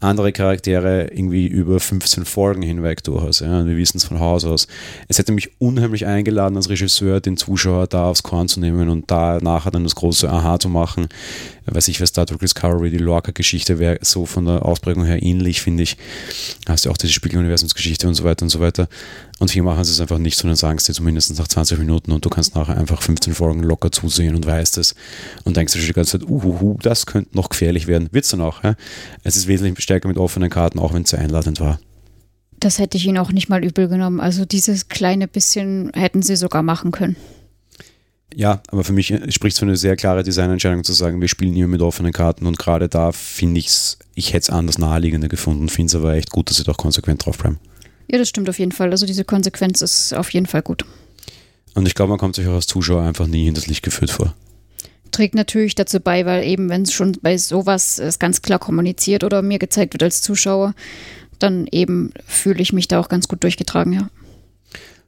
[0.00, 3.40] Andere Charaktere irgendwie über 15 Folgen hinweg durchaus.
[3.40, 3.66] Ja.
[3.66, 4.66] Wir wissen es von Haus aus.
[5.08, 9.10] Es hätte mich unheimlich eingeladen, als Regisseur den Zuschauer da aufs Korn zu nehmen und
[9.10, 11.08] da nachher dann das große Aha zu machen.
[11.66, 15.62] Weiß ich, wer Star Trek Discovery, die Lorca-Geschichte wäre so von der Ausprägung her ähnlich,
[15.62, 15.96] finde ich.
[16.68, 18.88] Hast du auch diese Spiegeluniversumsgeschichte und so weiter und so weiter.
[19.40, 22.12] Und hier machen sie es einfach nicht, sondern sagen es dir zumindest nach 20 Minuten
[22.12, 24.94] und du kannst nachher einfach 15 Folgen locker zusehen und weißt es
[25.42, 28.08] und denkst dir die ganze Zeit, uhuhu, das könnte noch gefährlich werden.
[28.12, 28.62] Wird es dann auch.
[28.62, 28.76] Ja?
[29.24, 31.80] Es ist wesentlich stärker mit offenen Karten, auch wenn es sehr einladend war.
[32.60, 34.20] Das hätte ich ihnen auch nicht mal übel genommen.
[34.20, 37.16] Also dieses kleine bisschen hätten sie sogar machen können.
[38.36, 41.54] Ja, aber für mich spricht es für eine sehr klare Designentscheidung zu sagen, wir spielen
[41.54, 45.28] hier mit offenen Karten und gerade da finde ich es, ich hätte es anders naheliegender
[45.28, 47.58] gefunden, finde es aber echt gut, dass sie doch konsequent drauf bleiben.
[48.10, 48.90] Ja, das stimmt auf jeden Fall.
[48.90, 50.84] Also diese Konsequenz ist auf jeden Fall gut.
[51.74, 54.10] Und ich glaube, man kommt sich auch als Zuschauer einfach nie in das Licht geführt
[54.10, 54.34] vor.
[55.10, 59.24] Trägt natürlich dazu bei, weil eben, wenn es schon bei sowas es ganz klar kommuniziert
[59.24, 60.74] oder mir gezeigt wird als Zuschauer,
[61.38, 64.08] dann eben fühle ich mich da auch ganz gut durchgetragen, ja.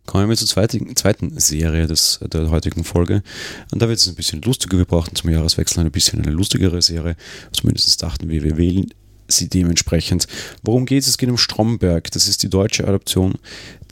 [0.07, 3.25] Kommen wir zur zweiten, zweiten Serie des, der heutigen Folge.
[3.73, 4.79] Und da wird es ein bisschen lustiger.
[4.79, 7.17] Wir brauchten zum Jahreswechsel ein bisschen eine lustigere Serie.
[7.51, 8.87] Zumindest dachten wir, wir wählen
[9.29, 10.27] sie dementsprechend.
[10.63, 11.09] Worum geht es?
[11.09, 12.11] Es geht um Stromberg.
[12.11, 13.35] Das ist die deutsche Adaption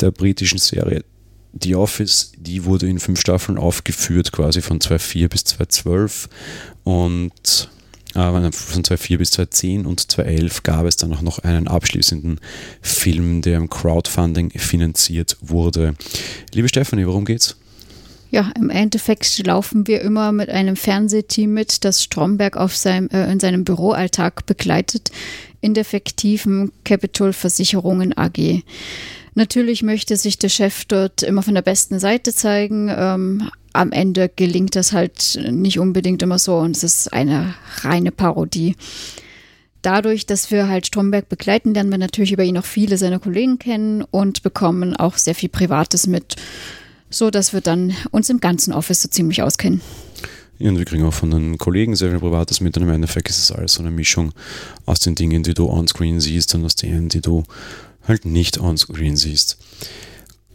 [0.01, 1.05] der britischen Serie
[1.61, 2.33] The Office.
[2.37, 6.29] Die wurde in fünf Staffeln aufgeführt, quasi von 2004 bis 2012.
[6.85, 7.70] Und
[8.14, 12.40] äh, von 2004 bis 2010 und 2011 gab es dann auch noch einen abschließenden
[12.81, 15.94] Film, der im Crowdfunding finanziert wurde.
[16.53, 17.57] Liebe Stefanie, worum geht's?
[18.35, 23.31] Ja, im Endeffekt laufen wir immer mit einem Fernsehteam mit, das Stromberg auf seinem, äh,
[23.31, 25.12] in seinem Büroalltag begleitet,
[25.61, 28.64] in der fiktiven Capital Versicherungen AG.
[29.37, 32.90] Natürlich möchte sich der Chef dort immer von der besten Seite zeigen.
[32.92, 38.11] Ähm, am Ende gelingt das halt nicht unbedingt immer so und es ist eine reine
[38.11, 38.75] Parodie
[39.83, 43.59] dadurch, dass wir halt Stromberg begleiten, lernen wir natürlich über ihn auch viele seiner Kollegen
[43.59, 46.37] kennen und bekommen auch sehr viel Privates mit
[47.14, 49.81] so dass wir dann uns im ganzen Office so ziemlich auskennen.
[50.59, 53.29] Ja, und wir kriegen auch von den Kollegen sehr viel Privates mit und im Endeffekt
[53.29, 54.33] ist es alles so eine Mischung
[54.87, 57.44] aus den Dingen, die du onscreen siehst und aus denen, die du
[58.07, 59.59] halt nicht onscreen siehst.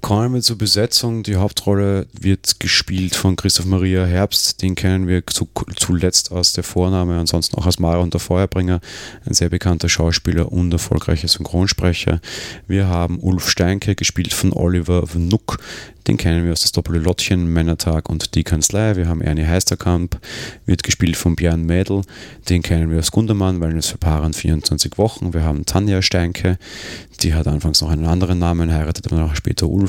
[0.01, 1.23] Kommen wir zur Besetzung.
[1.23, 4.62] Die Hauptrolle wird gespielt von Christoph Maria Herbst.
[4.62, 8.79] Den kennen wir zu, zuletzt aus der Vorname, ansonsten auch als Mara und der Feuerbringer.
[9.25, 12.21] Ein sehr bekannter Schauspieler und erfolgreicher Synchronsprecher.
[12.67, 15.59] Wir haben Ulf Steinke, gespielt von Oliver Vnuk.
[16.07, 18.95] Den kennen wir aus das Doppelte Lottchen, Männertag und Die Kanzlei.
[18.95, 20.17] Wir haben Ernie Heisterkamp,
[20.65, 22.01] wird gespielt von Björn Mädel.
[22.49, 25.33] Den kennen wir aus Gundermann, weil es für Paaren 24 Wochen.
[25.33, 26.57] Wir haben Tanja Steinke,
[27.21, 29.88] die hat anfangs noch einen anderen Namen, heiratet aber noch später Ulf.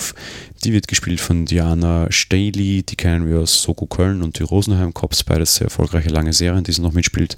[0.64, 4.92] Die wird gespielt von Diana Staley, die kennen wir aus Soko Köln und die Rosenheim
[4.94, 7.36] Cops, beides sehr erfolgreiche lange Serien, die sie noch mitspielt.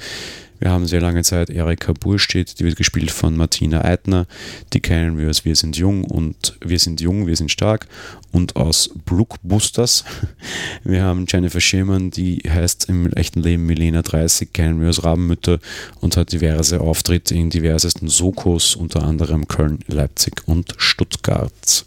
[0.62, 4.28] Wir haben sehr lange Zeit Erika Burstedt, die wird gespielt von Martina Eitner.
[4.72, 7.88] Die kennen wir aus Wir sind jung und Wir sind jung, wir sind stark
[8.30, 10.04] und aus Blockbusters.
[10.84, 15.58] Wir haben Jennifer Schemann, die heißt im echten Leben Milena 30, kennen wir aus Rabenmütter
[16.00, 21.84] und hat diverse Auftritte in diversesten Sokos, unter anderem Köln, Leipzig und Stuttgart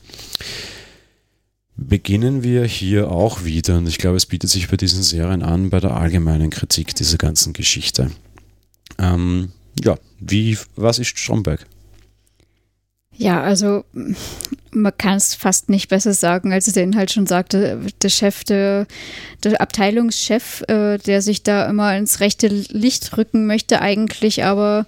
[1.78, 5.70] beginnen wir hier auch wieder, und ich glaube, es bietet sich bei diesen Serien an,
[5.70, 8.12] bei der allgemeinen Kritik dieser ganzen Geschichte.
[8.98, 9.52] Ähm,
[9.84, 11.66] ja, wie, was ist Stromberg?
[13.18, 13.86] Ja, also
[14.72, 17.80] man kann es fast nicht besser sagen, als der Inhalt schon sagte.
[18.02, 18.88] Der Chef, der,
[19.44, 24.86] der Abteilungschef, äh, der sich da immer ins rechte Licht rücken möchte, eigentlich aber,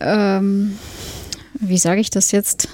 [0.00, 0.76] ähm,
[1.60, 2.68] wie sage ich das jetzt?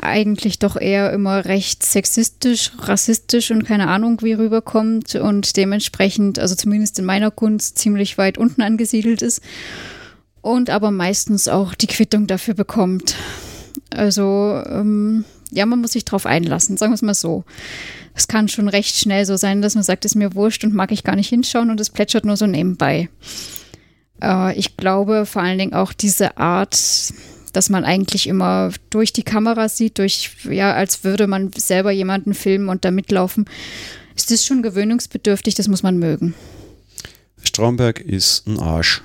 [0.00, 6.54] Eigentlich doch eher immer recht sexistisch, rassistisch und keine Ahnung, wie rüberkommt und dementsprechend, also
[6.54, 9.42] zumindest in meiner Kunst, ziemlich weit unten angesiedelt ist
[10.40, 13.16] und aber meistens auch die Quittung dafür bekommt.
[13.90, 17.44] Also ähm, ja, man muss sich drauf einlassen, sagen wir es mal so.
[18.14, 20.92] Es kann schon recht schnell so sein, dass man sagt, ist mir wurscht und mag
[20.92, 23.08] ich gar nicht hinschauen und es plätschert nur so nebenbei.
[24.22, 26.74] Äh, ich glaube vor allen Dingen auch diese Art,
[27.52, 32.34] dass man eigentlich immer durch die Kamera sieht, durch, ja, als würde man selber jemanden
[32.34, 33.46] filmen und da mitlaufen.
[34.16, 36.34] Ist das schon gewöhnungsbedürftig, das muss man mögen.
[37.42, 39.02] Stromberg ist ein Arsch.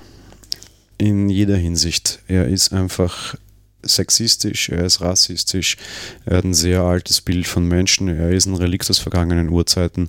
[0.96, 2.20] In jeder Hinsicht.
[2.26, 3.36] Er ist einfach
[3.82, 5.76] sexistisch, er ist rassistisch,
[6.24, 10.08] er hat ein sehr altes Bild von Menschen, er ist ein Relikt aus vergangenen Urzeiten,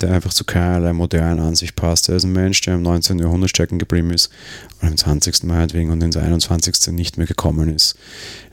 [0.00, 2.08] der einfach zu keinerlei modernen Ansicht passt.
[2.08, 3.18] Er ist ein Mensch, der im 19.
[3.18, 4.30] Jahrhundert stecken geblieben ist
[4.82, 5.44] und im 20.
[5.44, 6.88] meinetwegen und ins 21.
[6.92, 7.96] nicht mehr gekommen ist.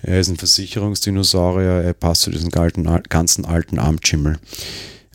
[0.02, 4.40] Er ist ein Versicherungsdinosaurier, er passt zu diesem ganzen alten Amtschimmel.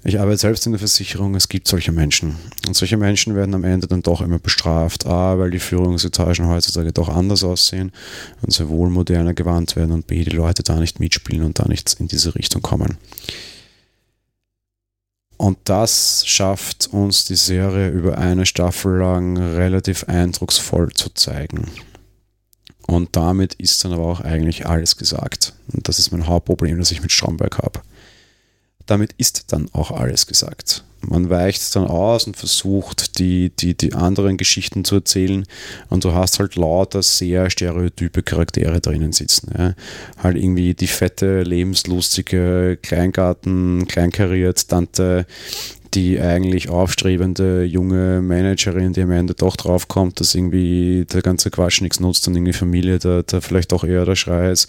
[0.04, 2.36] Ich arbeite selbst in der Versicherung, es gibt solche Menschen.
[2.66, 5.06] Und solche Menschen werden am Ende dann doch immer bestraft.
[5.06, 7.90] A, weil die Führungsetagen heutzutage doch anders aussehen
[8.42, 11.66] und sehr wohl moderner gewandt werden und B, die Leute da nicht mitspielen und da
[11.66, 12.96] nicht in diese Richtung kommen.
[15.36, 21.70] Und das schafft uns die Serie über eine Staffel lang relativ eindrucksvoll zu zeigen.
[22.86, 25.54] Und damit ist dann aber auch eigentlich alles gesagt.
[25.72, 27.82] Und das ist mein Hauptproblem, das ich mit Stromberg habe
[28.88, 30.84] damit ist dann auch alles gesagt.
[31.00, 35.44] Man weicht dann aus und versucht, die, die, die anderen Geschichten zu erzählen
[35.90, 39.52] und du hast halt lauter sehr stereotype Charaktere drinnen sitzen.
[39.56, 39.74] Ja.
[40.20, 45.26] Halt irgendwie die fette, lebenslustige Kleingarten, kleinkariert Tante,
[45.94, 51.50] die eigentlich aufstrebende junge Managerin, die am Ende doch drauf kommt, dass irgendwie der ganze
[51.50, 54.68] Quatsch nichts nutzt und irgendwie Familie da, da vielleicht doch eher der Schrei ist,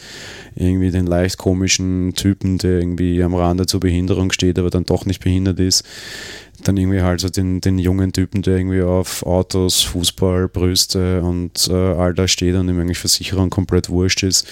[0.56, 5.06] irgendwie den leicht komischen Typen, der irgendwie am Rande zur Behinderung steht, aber dann doch
[5.06, 5.84] nicht behindert ist.
[6.64, 11.70] Dann irgendwie halt so den, den jungen Typen, der irgendwie auf Autos, Fußball, Brüste und
[11.70, 14.46] äh, all das steht und ihm eigentlich Versicherung komplett wurscht ist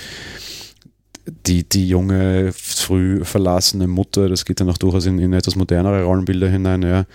[1.45, 6.03] die, die junge, früh verlassene Mutter, das geht dann auch durchaus in, in etwas modernere
[6.03, 7.05] Rollenbilder hinein, ja.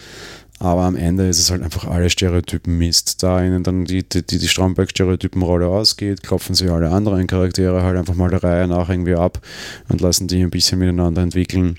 [0.59, 3.25] Aber am Ende ist es halt einfach alle Stereotypen Mist.
[3.25, 8.15] Da ihnen dann die, die, die Stromberg-Stereotypenrolle ausgeht, klopfen sie alle anderen Charaktere halt einfach
[8.15, 9.41] mal der Reihe nach irgendwie ab
[9.89, 11.79] und lassen die ein bisschen miteinander entwickeln.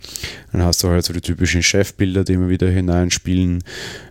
[0.51, 3.63] Dann hast du halt so die typischen Chefbilder, die immer wieder hineinspielen.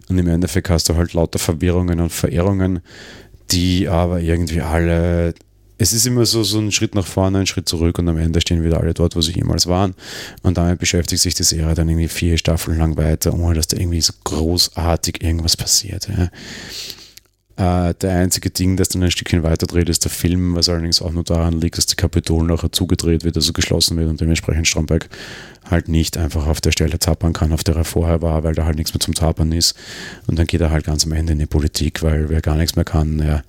[0.08, 2.80] Und im Endeffekt hast du halt lauter Verwirrungen und Verehrungen,
[3.50, 5.34] die aber irgendwie alle
[5.82, 8.40] es ist immer so, so ein Schritt nach vorne, ein Schritt zurück und am Ende
[8.40, 9.94] stehen wieder alle dort, wo sie jemals waren.
[10.42, 13.76] Und damit beschäftigt sich die Serie dann irgendwie vier Staffeln lang weiter, ohne dass da
[13.76, 16.08] irgendwie so großartig irgendwas passiert.
[16.08, 17.88] Ja.
[17.88, 21.02] Äh, der einzige Ding, das dann ein Stückchen weiter dreht, ist der Film, was allerdings
[21.02, 24.68] auch nur daran liegt, dass die Kapitol nachher zugedreht wird, also geschlossen wird und dementsprechend
[24.68, 25.08] Stromberg
[25.68, 28.66] halt nicht einfach auf der Stelle tapern kann, auf der er vorher war, weil da
[28.66, 29.74] halt nichts mehr zum Tapern ist.
[30.28, 32.76] Und dann geht er halt ganz am Ende in die Politik, weil wer gar nichts
[32.76, 33.42] mehr kann, ja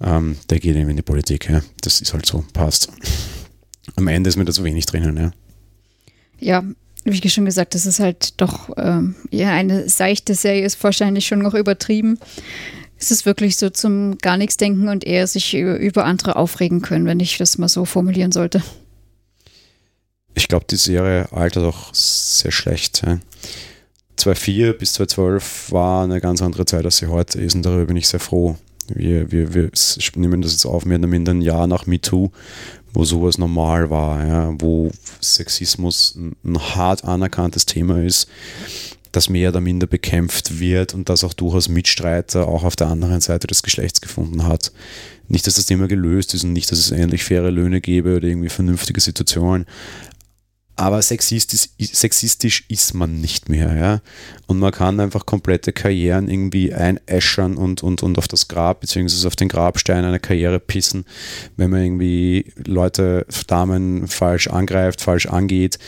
[0.00, 1.48] ähm, der geht eben in die Politik.
[1.48, 1.62] Ja.
[1.82, 2.90] Das ist halt so, passt.
[3.96, 5.16] Am Ende ist mir da so wenig drinnen.
[5.16, 5.32] Ja,
[6.38, 6.64] ja
[7.04, 11.26] wie ich schon gesagt, das ist halt doch ähm, ja, eine seichte Serie, ist wahrscheinlich
[11.26, 12.18] schon noch übertrieben.
[12.98, 17.06] Es ist wirklich so zum gar nichts denken und eher sich über andere aufregen können,
[17.06, 18.62] wenn ich das mal so formulieren sollte.
[20.34, 23.02] Ich glaube, die Serie altert auch sehr schlecht.
[23.06, 23.18] Ja.
[24.16, 27.96] 2004 bis 2012 war eine ganz andere Zeit, als sie heute ist und darüber bin
[27.96, 28.56] ich sehr froh.
[28.94, 29.70] Wir, wir, wir
[30.16, 32.30] nehmen das jetzt auf, mehr oder minder ein Jahr nach MeToo,
[32.92, 38.28] wo sowas normal war, ja, wo Sexismus ein hart anerkanntes Thema ist,
[39.12, 43.20] das mehr oder minder bekämpft wird und das auch durchaus Mitstreiter auch auf der anderen
[43.20, 44.72] Seite des Geschlechts gefunden hat.
[45.28, 48.26] Nicht, dass das Thema gelöst ist und nicht, dass es endlich faire Löhne gäbe oder
[48.26, 49.66] irgendwie vernünftige Situationen,
[50.76, 53.76] aber sexistisch, sexistisch ist man nicht mehr.
[53.76, 54.00] Ja?
[54.46, 59.26] Und man kann einfach komplette Karrieren irgendwie einäschern und, und, und auf das Grab beziehungsweise
[59.28, 61.04] auf den Grabstein einer Karriere pissen,
[61.56, 65.78] wenn man irgendwie Leute, Damen falsch angreift, falsch angeht.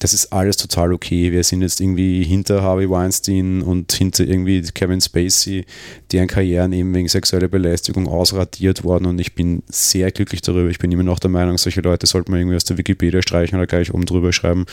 [0.00, 1.32] Das ist alles total okay.
[1.32, 5.64] Wir sind jetzt irgendwie hinter Harvey Weinstein und hinter irgendwie Kevin Spacey,
[6.12, 10.68] deren Karrieren eben wegen sexueller Belästigung ausradiert worden und ich bin sehr glücklich darüber.
[10.68, 13.56] Ich bin immer noch der Meinung, solche Leute sollte man irgendwie aus der Wikipedia streichen
[13.56, 14.66] oder gleich oben drüber schreiben,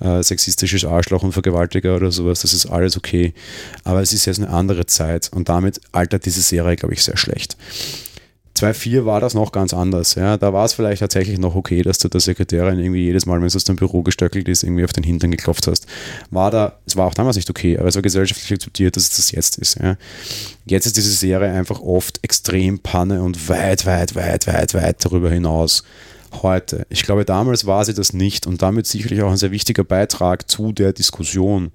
[0.00, 3.34] äh, sexistisches Arschloch und Vergewaltiger oder sowas, das ist alles okay.
[3.84, 7.16] Aber es ist jetzt eine andere Zeit und damit altert diese Serie, glaube ich, sehr
[7.16, 7.56] schlecht.
[8.60, 10.14] 2.4 war das noch ganz anders.
[10.16, 10.36] Ja.
[10.36, 13.46] Da war es vielleicht tatsächlich noch okay, dass du der Sekretärin irgendwie jedes Mal, wenn
[13.46, 15.86] es aus dem Büro gestöckelt ist, irgendwie auf den Hintern geklopft hast.
[16.30, 19.16] War da, es war auch damals nicht okay, aber es war gesellschaftlich akzeptiert, dass es
[19.16, 19.78] das jetzt ist.
[19.80, 19.96] Ja.
[20.66, 25.30] Jetzt ist diese Serie einfach oft extrem Panne und weit, weit, weit, weit, weit darüber
[25.30, 25.82] hinaus
[26.42, 26.86] heute.
[26.88, 30.50] Ich glaube, damals war sie das nicht und damit sicherlich auch ein sehr wichtiger Beitrag
[30.50, 31.72] zu der Diskussion,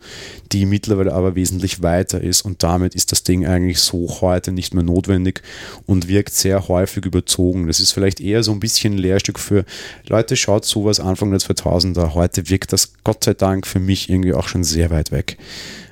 [0.52, 4.74] die mittlerweile aber wesentlich weiter ist und damit ist das Ding eigentlich so heute nicht
[4.74, 5.42] mehr notwendig
[5.86, 7.68] und wirkt sehr häufig überzogen.
[7.68, 9.66] Das ist vielleicht eher so ein bisschen ein Lehrstück für
[10.08, 12.14] Leute, schaut sowas Anfang der 2000er.
[12.14, 15.38] Heute wirkt das Gott sei Dank für mich irgendwie auch schon sehr weit weg.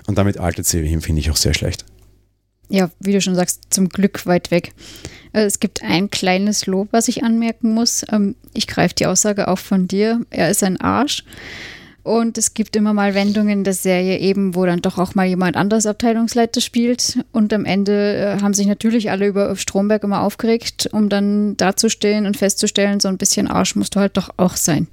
[0.08, 1.86] Und damit altert sie, finde ich, auch sehr schlecht.
[2.74, 4.74] Ja, wie du schon sagst, zum Glück weit weg.
[5.32, 8.04] Äh, es gibt ein kleines Lob, was ich anmerken muss.
[8.12, 10.22] Ähm, ich greife die Aussage auch von dir.
[10.32, 11.24] Er ist ein Arsch.
[12.02, 15.28] Und es gibt immer mal Wendungen in der Serie eben, wo dann doch auch mal
[15.28, 17.24] jemand anderes Abteilungsleiter spielt.
[17.32, 22.26] Und am Ende äh, haben sich natürlich alle über Stromberg immer aufgeregt, um dann dazustehen
[22.26, 24.88] und festzustellen, so ein bisschen Arsch musst du halt doch auch sein.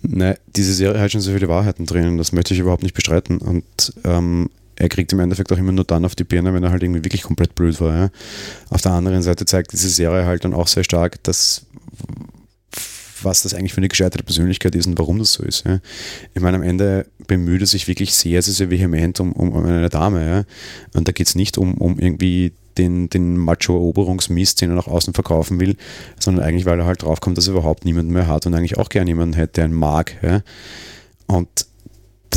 [0.00, 3.36] Ne, diese Serie hat schon so viele Wahrheiten drin, das möchte ich überhaupt nicht bestreiten.
[3.36, 6.70] Und ähm, er kriegt im Endeffekt auch immer nur dann auf die Birne, wenn er
[6.70, 7.96] halt irgendwie wirklich komplett blöd war.
[7.96, 8.10] Ja.
[8.70, 11.66] Auf der anderen Seite zeigt diese Serie halt dann auch sehr stark, dass
[13.24, 15.64] was das eigentlich für eine gescheiterte Persönlichkeit ist und warum das so ist.
[15.64, 15.78] Ja.
[16.34, 19.88] Ich meine, am Ende bemüht er sich wirklich sehr, sehr, sehr vehement um, um, eine
[19.88, 20.26] Dame.
[20.26, 20.44] Ja.
[20.94, 25.14] Und da geht es nicht um, um irgendwie den, den Macho-Eroberungsmist, den er nach außen
[25.14, 25.76] verkaufen will,
[26.18, 28.88] sondern eigentlich, weil er halt draufkommt, dass er überhaupt niemanden mehr hat und eigentlich auch
[28.88, 30.16] gerne jemanden hätte, der ihn mag.
[30.22, 30.42] Ja.
[31.26, 31.66] Und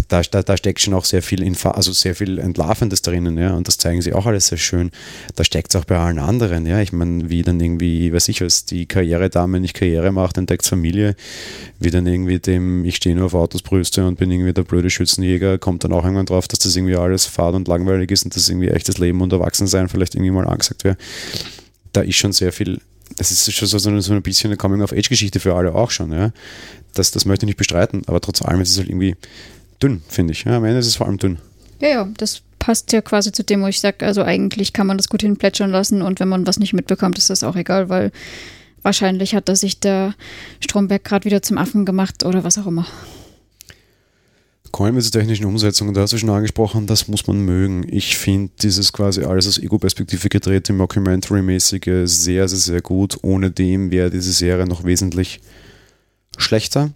[0.07, 3.53] da, da, da, steckt schon auch sehr viel, Infa also sehr viel Entlarvendes drinnen, ja,
[3.53, 4.91] und das zeigen sie auch alles sehr schön.
[5.35, 6.79] Da steckt es auch bei allen anderen, ja.
[6.81, 11.15] Ich meine, wie dann irgendwie, weiß ich was, die Karrieredame nicht Karriere macht, entdeckt Familie,
[11.79, 14.89] wie dann irgendwie dem, ich stehe nur auf Autos Brüste und bin irgendwie der blöde
[14.89, 18.35] Schützenjäger, kommt dann auch irgendwann drauf, dass das irgendwie alles fad und langweilig ist und
[18.35, 20.97] dass irgendwie echtes Leben und Erwachsensein vielleicht irgendwie mal angesagt wäre.
[21.93, 22.79] Da ist schon sehr viel
[23.17, 26.11] das ist schon so, so ein bisschen eine Coming-of-Age-Geschichte für alle auch schon.
[26.11, 26.31] Ja.
[26.93, 29.15] Das, das möchte ich nicht bestreiten, aber trotz allem ist es halt irgendwie
[29.85, 30.43] dünn, finde ich.
[30.43, 31.37] Ja, am Ende ist es vor allem dünn.
[31.79, 34.97] Ja, ja, das passt ja quasi zu dem, wo ich sage, also eigentlich kann man
[34.97, 38.11] das gut hinplätschern lassen und wenn man was nicht mitbekommt, ist das auch egal, weil
[38.81, 40.15] wahrscheinlich hat da sich der
[40.59, 42.87] Stromberg gerade wieder zum Affen gemacht oder was auch immer.
[44.71, 47.85] Kommen wir zur technischen Umsetzung, da hast du schon angesprochen, das muss man mögen.
[47.87, 53.17] Ich finde dieses quasi alles aus Ego-Perspektive gedrehte Mockumentary-mäßige sehr, sehr, sehr gut.
[53.21, 55.39] Ohne dem wäre diese Serie noch wesentlich
[56.37, 56.91] schlechter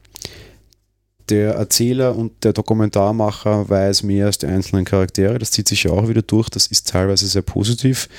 [1.29, 5.39] der Erzähler und der Dokumentarmacher weiß mehr als die einzelnen Charaktere.
[5.39, 6.49] Das zieht sich ja auch wieder durch.
[6.49, 8.09] Das ist teilweise sehr positiv.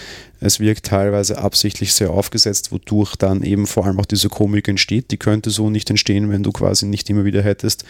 [0.40, 5.11] Es wirkt teilweise absichtlich sehr aufgesetzt, wodurch dann eben vor allem auch diese Komik entsteht.
[5.11, 7.85] Die könnte so nicht entstehen, wenn du quasi nicht immer wieder hättest,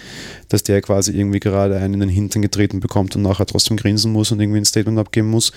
[0.49, 4.13] dass der quasi irgendwie gerade einen in den Hintern getreten bekommt und nachher trotzdem grinsen
[4.13, 5.53] muss und irgendwie ein Statement abgeben muss.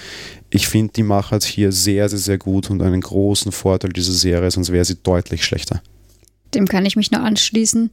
[0.51, 4.51] Ich finde, die macht hier sehr, sehr, sehr gut und einen großen Vorteil dieser Serie,
[4.51, 5.81] sonst wäre sie deutlich schlechter.
[6.53, 7.89] Dem kann ich mich nur anschließen.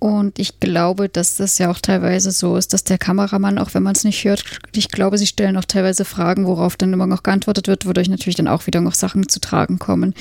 [0.00, 3.82] Und ich glaube, dass das ja auch teilweise so ist, dass der Kameramann, auch wenn
[3.82, 7.22] man es nicht hört, ich glaube, sie stellen auch teilweise Fragen, worauf dann immer noch
[7.22, 10.14] geantwortet wird, wodurch natürlich dann auch wieder noch Sachen zu tragen kommen,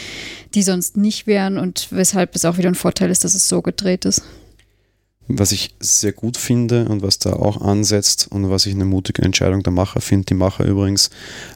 [0.54, 3.62] die sonst nicht wären und weshalb es auch wieder ein Vorteil ist, dass es so
[3.62, 4.24] gedreht ist.
[5.32, 9.22] Was ich sehr gut finde und was da auch ansetzt und was ich eine mutige
[9.22, 11.12] Entscheidung der Macher finde, die Macher übrigens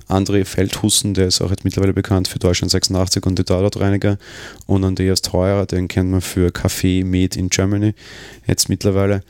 [0.08, 4.20] André Feldhussen, der ist auch jetzt mittlerweile bekannt für Deutschland 86 und die Tatortreiniger
[4.68, 7.96] und Andreas Teurer, den kennt man für Café Made in Germany
[8.46, 9.24] jetzt mittlerweile.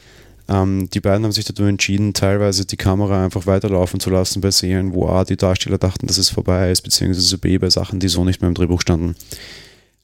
[0.50, 4.52] Ähm, die beiden haben sich dazu entschieden, teilweise die Kamera einfach weiterlaufen zu lassen bei
[4.52, 8.10] Serien, wo A, die Darsteller dachten, dass es vorbei ist, beziehungsweise B, bei Sachen, die
[8.10, 9.16] so nicht mehr im Drehbuch standen.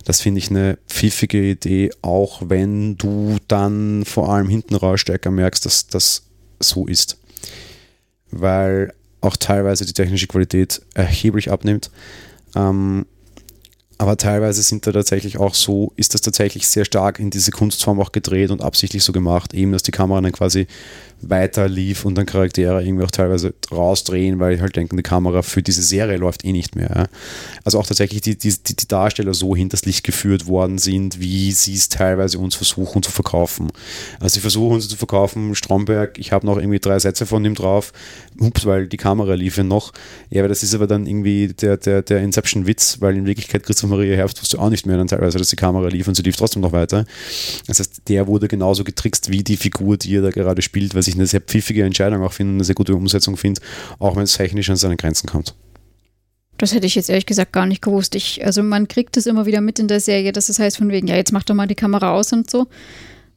[0.06, 5.32] Das finde ich eine pfiffige Idee, auch wenn du dann vor allem hinten raus stärker
[5.32, 6.24] merkst, dass das
[6.60, 7.18] so ist.
[8.32, 11.92] Weil auch teilweise die technische Qualität erheblich abnimmt.
[12.56, 13.06] Ähm,
[14.00, 18.00] aber teilweise sind da tatsächlich auch so, ist das tatsächlich sehr stark in diese Kunstform
[18.00, 20.68] auch gedreht und absichtlich so gemacht, eben dass die Kamera dann quasi
[21.22, 25.42] weiter lief und dann Charaktere irgendwie auch teilweise rausdrehen, weil ich halt denke, die Kamera
[25.42, 26.92] für diese Serie läuft eh nicht mehr.
[26.96, 27.06] Ja.
[27.66, 31.76] Also auch tatsächlich die, die, die Darsteller so hinters Licht geführt worden sind, wie sie
[31.76, 33.70] es teilweise uns versuchen zu verkaufen.
[34.22, 37.56] Also sie versuchen uns zu verkaufen, Stromberg, ich habe noch irgendwie drei Sätze von ihm
[37.56, 37.92] drauf,
[38.40, 39.92] ups, weil die Kamera lief ja noch.
[40.30, 43.89] Ja, aber das ist aber dann irgendwie der, der, der Inception-Witz, weil in Wirklichkeit Christoph
[43.90, 46.36] Maria Herbst wusste auch nicht mehr dann teilweise, dass die Kamera lief und sie lief
[46.36, 47.06] trotzdem noch weiter.
[47.68, 51.02] Das heißt, der wurde genauso getrickst wie die Figur, die er da gerade spielt, weil
[51.02, 53.62] ich eine sehr pfiffige Entscheidung auch finde, eine sehr gute Umsetzung finde,
[54.00, 55.56] auch wenn es technisch an seine Grenzen kommt.
[56.58, 58.16] Das hätte ich jetzt ehrlich gesagt gar nicht gewusst.
[58.16, 60.90] Ich, also man kriegt es immer wieder mit in der Serie, dass es heißt von
[60.90, 62.68] wegen, ja, jetzt mach doch mal die Kamera aus und so.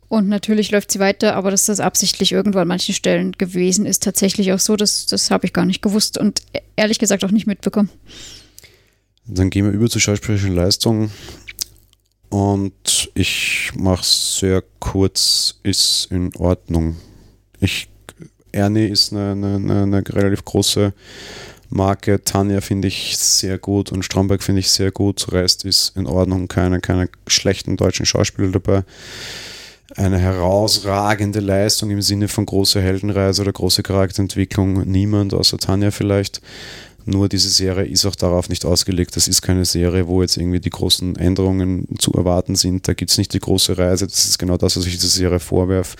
[0.09, 4.03] Und natürlich läuft sie weiter, aber dass das absichtlich irgendwo an manchen Stellen gewesen ist,
[4.03, 6.43] tatsächlich auch so, das, das habe ich gar nicht gewusst und
[6.77, 7.89] ehrlich gesagt auch nicht mitbekommen.
[9.35, 11.11] Dann gehen wir über zur schauspielerischen Leistung.
[12.29, 16.97] Und ich mache es sehr kurz, ist in Ordnung.
[17.61, 17.89] Ich,
[18.53, 20.95] Ernie ist eine, eine, eine relativ große
[21.69, 22.23] Marke.
[22.25, 25.31] Tanja finde ich sehr gut und Stromberg finde ich sehr gut.
[25.33, 28.85] Rest ist in Ordnung, keine, keine schlechten deutschen Schauspieler dabei.
[29.97, 34.89] Eine herausragende Leistung im Sinne von große Heldenreise oder große Charakterentwicklung.
[34.91, 36.41] Niemand außer Tanja vielleicht.
[37.05, 39.17] Nur diese Serie ist auch darauf nicht ausgelegt.
[39.17, 42.87] Das ist keine Serie, wo jetzt irgendwie die großen Änderungen zu erwarten sind.
[42.87, 44.07] Da gibt es nicht die große Reise.
[44.07, 45.97] Das ist genau das, was ich dieser Serie vorwerfe.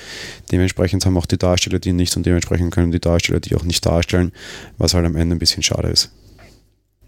[0.51, 3.85] Dementsprechend haben auch die Darsteller die nicht und dementsprechend können die Darsteller die auch nicht
[3.85, 4.33] darstellen,
[4.79, 6.11] was halt am Ende ein bisschen schade ist.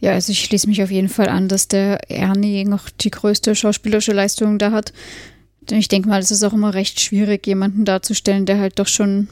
[0.01, 3.55] Ja, also ich schließe mich auf jeden Fall an, dass der Ernie noch die größte
[3.55, 4.93] schauspielerische Leistung da hat.
[5.63, 8.87] Denn ich denke mal, es ist auch immer recht schwierig, jemanden darzustellen, der halt doch
[8.87, 9.29] schon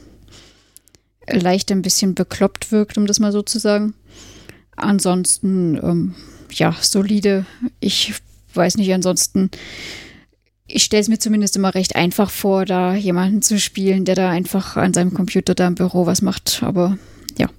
[1.27, 3.93] leicht ein bisschen bekloppt wirkt, um das mal so zu sagen.
[4.75, 6.15] Ansonsten, ähm,
[6.51, 7.45] ja, solide.
[7.79, 8.13] Ich
[8.53, 9.49] weiß nicht, ansonsten,
[10.67, 14.29] ich stelle es mir zumindest immer recht einfach vor, da jemanden zu spielen, der da
[14.29, 16.63] einfach an seinem Computer da im Büro was macht.
[16.63, 16.97] Aber
[17.37, 17.49] ja.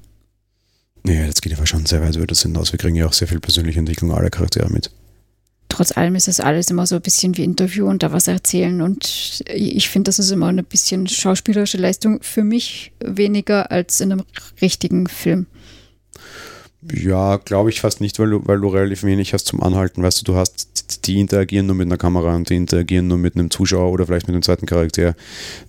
[1.06, 2.72] Ja, jetzt geht ja schon sehr weit über das hinaus.
[2.72, 4.90] Wir kriegen ja auch sehr viel persönliche Entwicklung aller Charaktere mit.
[5.68, 8.80] Trotz allem ist es alles immer so ein bisschen wie Interview und da was erzählen.
[8.80, 14.12] Und ich finde, das ist immer eine bisschen schauspielerische Leistung für mich weniger als in
[14.12, 14.22] einem
[14.62, 15.46] richtigen Film.
[16.92, 20.02] Ja, glaube ich fast nicht, weil du, weil du relativ wenig hast zum Anhalten.
[20.02, 23.36] Weißt du, du hast, die interagieren nur mit einer Kamera und die interagieren nur mit
[23.36, 25.14] einem Zuschauer oder vielleicht mit einem zweiten Charakter.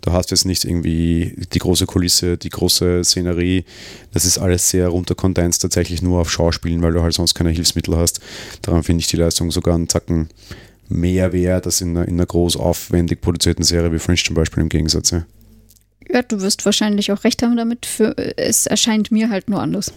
[0.02, 3.64] Du hast jetzt nicht irgendwie die große Kulisse, die große Szenerie.
[4.12, 7.96] Das ist alles sehr runterkondensiert tatsächlich nur auf Schauspielen, weil du halt sonst keine Hilfsmittel
[7.96, 8.20] hast.
[8.62, 10.30] Daran finde ich die Leistung sogar einen Zacken
[10.90, 14.64] mehr wert als in einer, in einer groß aufwendig produzierten Serie wie Fringe zum Beispiel
[14.64, 15.12] im Gegensatz.
[15.12, 15.26] Ja.
[16.10, 17.86] ja, du wirst wahrscheinlich auch recht haben damit.
[17.86, 19.94] Für, es erscheint mir halt nur anders.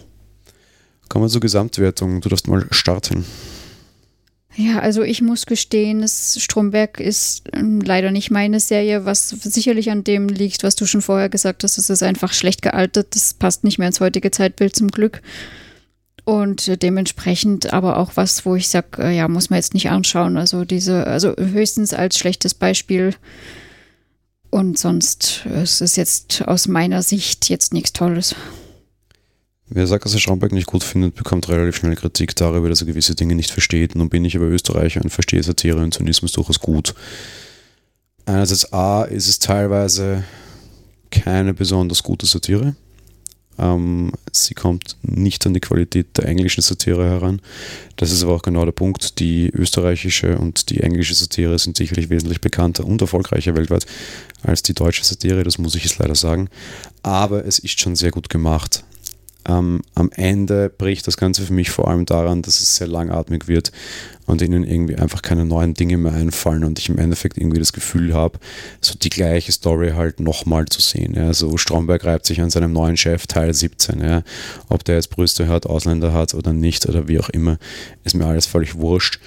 [1.08, 2.20] Kommen wir zur Gesamtwertung.
[2.20, 3.24] Du darfst mal starten.
[4.58, 9.92] Ja, also ich muss gestehen, das Stromberg ist ähm, leider nicht meine Serie, was sicherlich
[9.92, 11.78] an dem liegt, was du schon vorher gesagt hast.
[11.78, 13.14] Es ist einfach schlecht gealtert.
[13.14, 15.22] Das passt nicht mehr ins heutige Zeitbild zum Glück.
[16.24, 19.90] Und äh, dementsprechend aber auch was, wo ich sage, äh, ja, muss man jetzt nicht
[19.90, 20.36] anschauen.
[20.36, 23.14] Also diese, also höchstens als schlechtes Beispiel.
[24.50, 28.34] Und sonst, es ist jetzt aus meiner Sicht jetzt nichts Tolles.
[29.70, 32.86] Wer sagt, dass er Stromberg nicht gut findet, bekommt relativ schnell Kritik darüber, dass er
[32.86, 33.94] gewisse Dinge nicht versteht.
[33.94, 36.94] Nun bin ich aber Österreicher und verstehe Satire und Zynismus durchaus gut.
[38.24, 40.24] Einerseits A ist es teilweise
[41.10, 42.76] keine besonders gute Satire.
[43.58, 47.42] Ähm, sie kommt nicht an die Qualität der englischen Satire heran.
[47.96, 49.18] Das ist aber auch genau der Punkt.
[49.18, 53.84] Die österreichische und die englische Satire sind sicherlich wesentlich bekannter und erfolgreicher weltweit
[54.42, 56.48] als die deutsche Satire, das muss ich jetzt leider sagen.
[57.02, 58.84] Aber es ist schon sehr gut gemacht
[59.48, 63.48] ähm, am Ende bricht das Ganze für mich vor allem daran, dass es sehr langatmig
[63.48, 63.72] wird
[64.26, 67.72] und ihnen irgendwie einfach keine neuen Dinge mehr einfallen und ich im Endeffekt irgendwie das
[67.72, 68.38] Gefühl habe,
[68.82, 71.14] so die gleiche Story halt nochmal zu sehen.
[71.14, 71.32] Ja.
[71.32, 74.00] So Stromberg reibt sich an seinem neuen Chef, Teil 17.
[74.00, 74.22] Ja.
[74.68, 77.56] Ob der jetzt Brüste hat, Ausländer hat oder nicht oder wie auch immer,
[78.04, 79.18] ist mir alles völlig wurscht.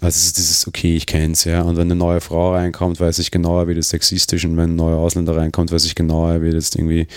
[0.00, 1.62] Also es ist dieses, okay, ich kenne es, ja.
[1.62, 4.76] Und wenn eine neue Frau reinkommt, weiß ich genauer, wie das sexistisch und wenn ein
[4.76, 7.08] neuer Ausländer reinkommt, weiß ich genauer, wie das irgendwie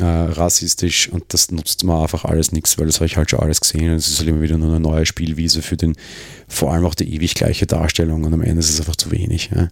[0.00, 3.40] äh, rassistisch und das nutzt mir einfach alles nichts, weil das habe ich halt schon
[3.40, 5.96] alles gesehen und es ist halt immer wieder nur eine neue Spielwiese für den,
[6.46, 9.50] vor allem auch die ewig gleiche Darstellung und am Ende ist es einfach zu wenig.
[9.54, 9.68] Ja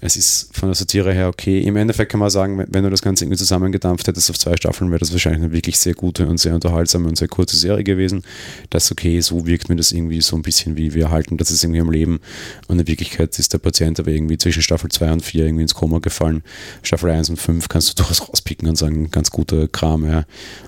[0.00, 1.60] es ist von der Satire her okay.
[1.60, 4.90] Im Endeffekt kann man sagen, wenn du das Ganze irgendwie zusammengedampft hättest auf zwei Staffeln,
[4.90, 8.22] wäre das wahrscheinlich eine wirklich sehr gute und sehr unterhaltsame und sehr kurze Serie gewesen.
[8.70, 11.50] Das ist okay, so wirkt mir das irgendwie so ein bisschen wie wir halten, das
[11.50, 12.20] ist irgendwie am Leben.
[12.68, 15.74] Und in Wirklichkeit ist der Patient aber irgendwie zwischen Staffel 2 und 4 irgendwie ins
[15.74, 16.44] Koma gefallen.
[16.82, 20.24] Staffel 1 und 5 kannst du durchaus rauspicken und sagen, ganz guter Kram, ja.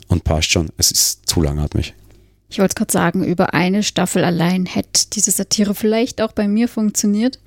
[0.08, 0.70] Und passt schon.
[0.76, 1.94] Es ist zu langatmig.
[2.48, 6.66] Ich wollte gerade sagen, über eine Staffel allein hätte diese Satire vielleicht auch bei mir
[6.66, 7.38] funktioniert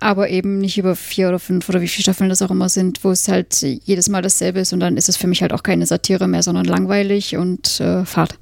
[0.00, 3.04] aber eben nicht über vier oder fünf oder wie viele Staffeln das auch immer sind,
[3.04, 5.62] wo es halt jedes Mal dasselbe ist und dann ist es für mich halt auch
[5.62, 8.38] keine Satire mehr, sondern langweilig und äh, Fahrt.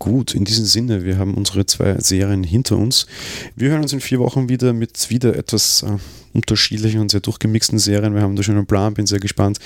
[0.00, 3.06] Gut, in diesem Sinne, wir haben unsere zwei Serien hinter uns.
[3.54, 5.98] Wir hören uns in vier Wochen wieder mit wieder etwas äh,
[6.32, 8.14] unterschiedlichen und sehr durchgemixten Serien.
[8.14, 9.58] Wir haben da schon einen Plan, bin sehr gespannt,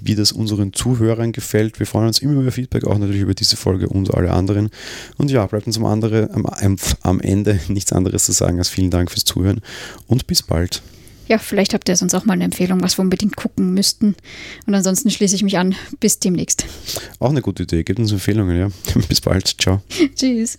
[0.00, 1.78] wie das unseren Zuhörern gefällt.
[1.78, 4.70] Wir freuen uns immer über Feedback, auch natürlich über diese Folge und alle anderen.
[5.18, 8.90] Und ja, bleibt uns am, andere, am, am Ende nichts anderes zu sagen als vielen
[8.90, 9.60] Dank fürs Zuhören
[10.08, 10.82] und bis bald.
[11.28, 14.14] Ja, vielleicht habt ihr sonst auch mal eine Empfehlung, was wir unbedingt gucken müssten.
[14.66, 15.74] Und ansonsten schließe ich mich an.
[16.00, 16.66] Bis demnächst.
[17.18, 17.82] Auch eine gute Idee.
[17.82, 18.68] Gebt uns Empfehlungen, ja.
[19.08, 19.46] Bis bald.
[19.60, 19.82] Ciao.
[20.14, 20.58] Tschüss.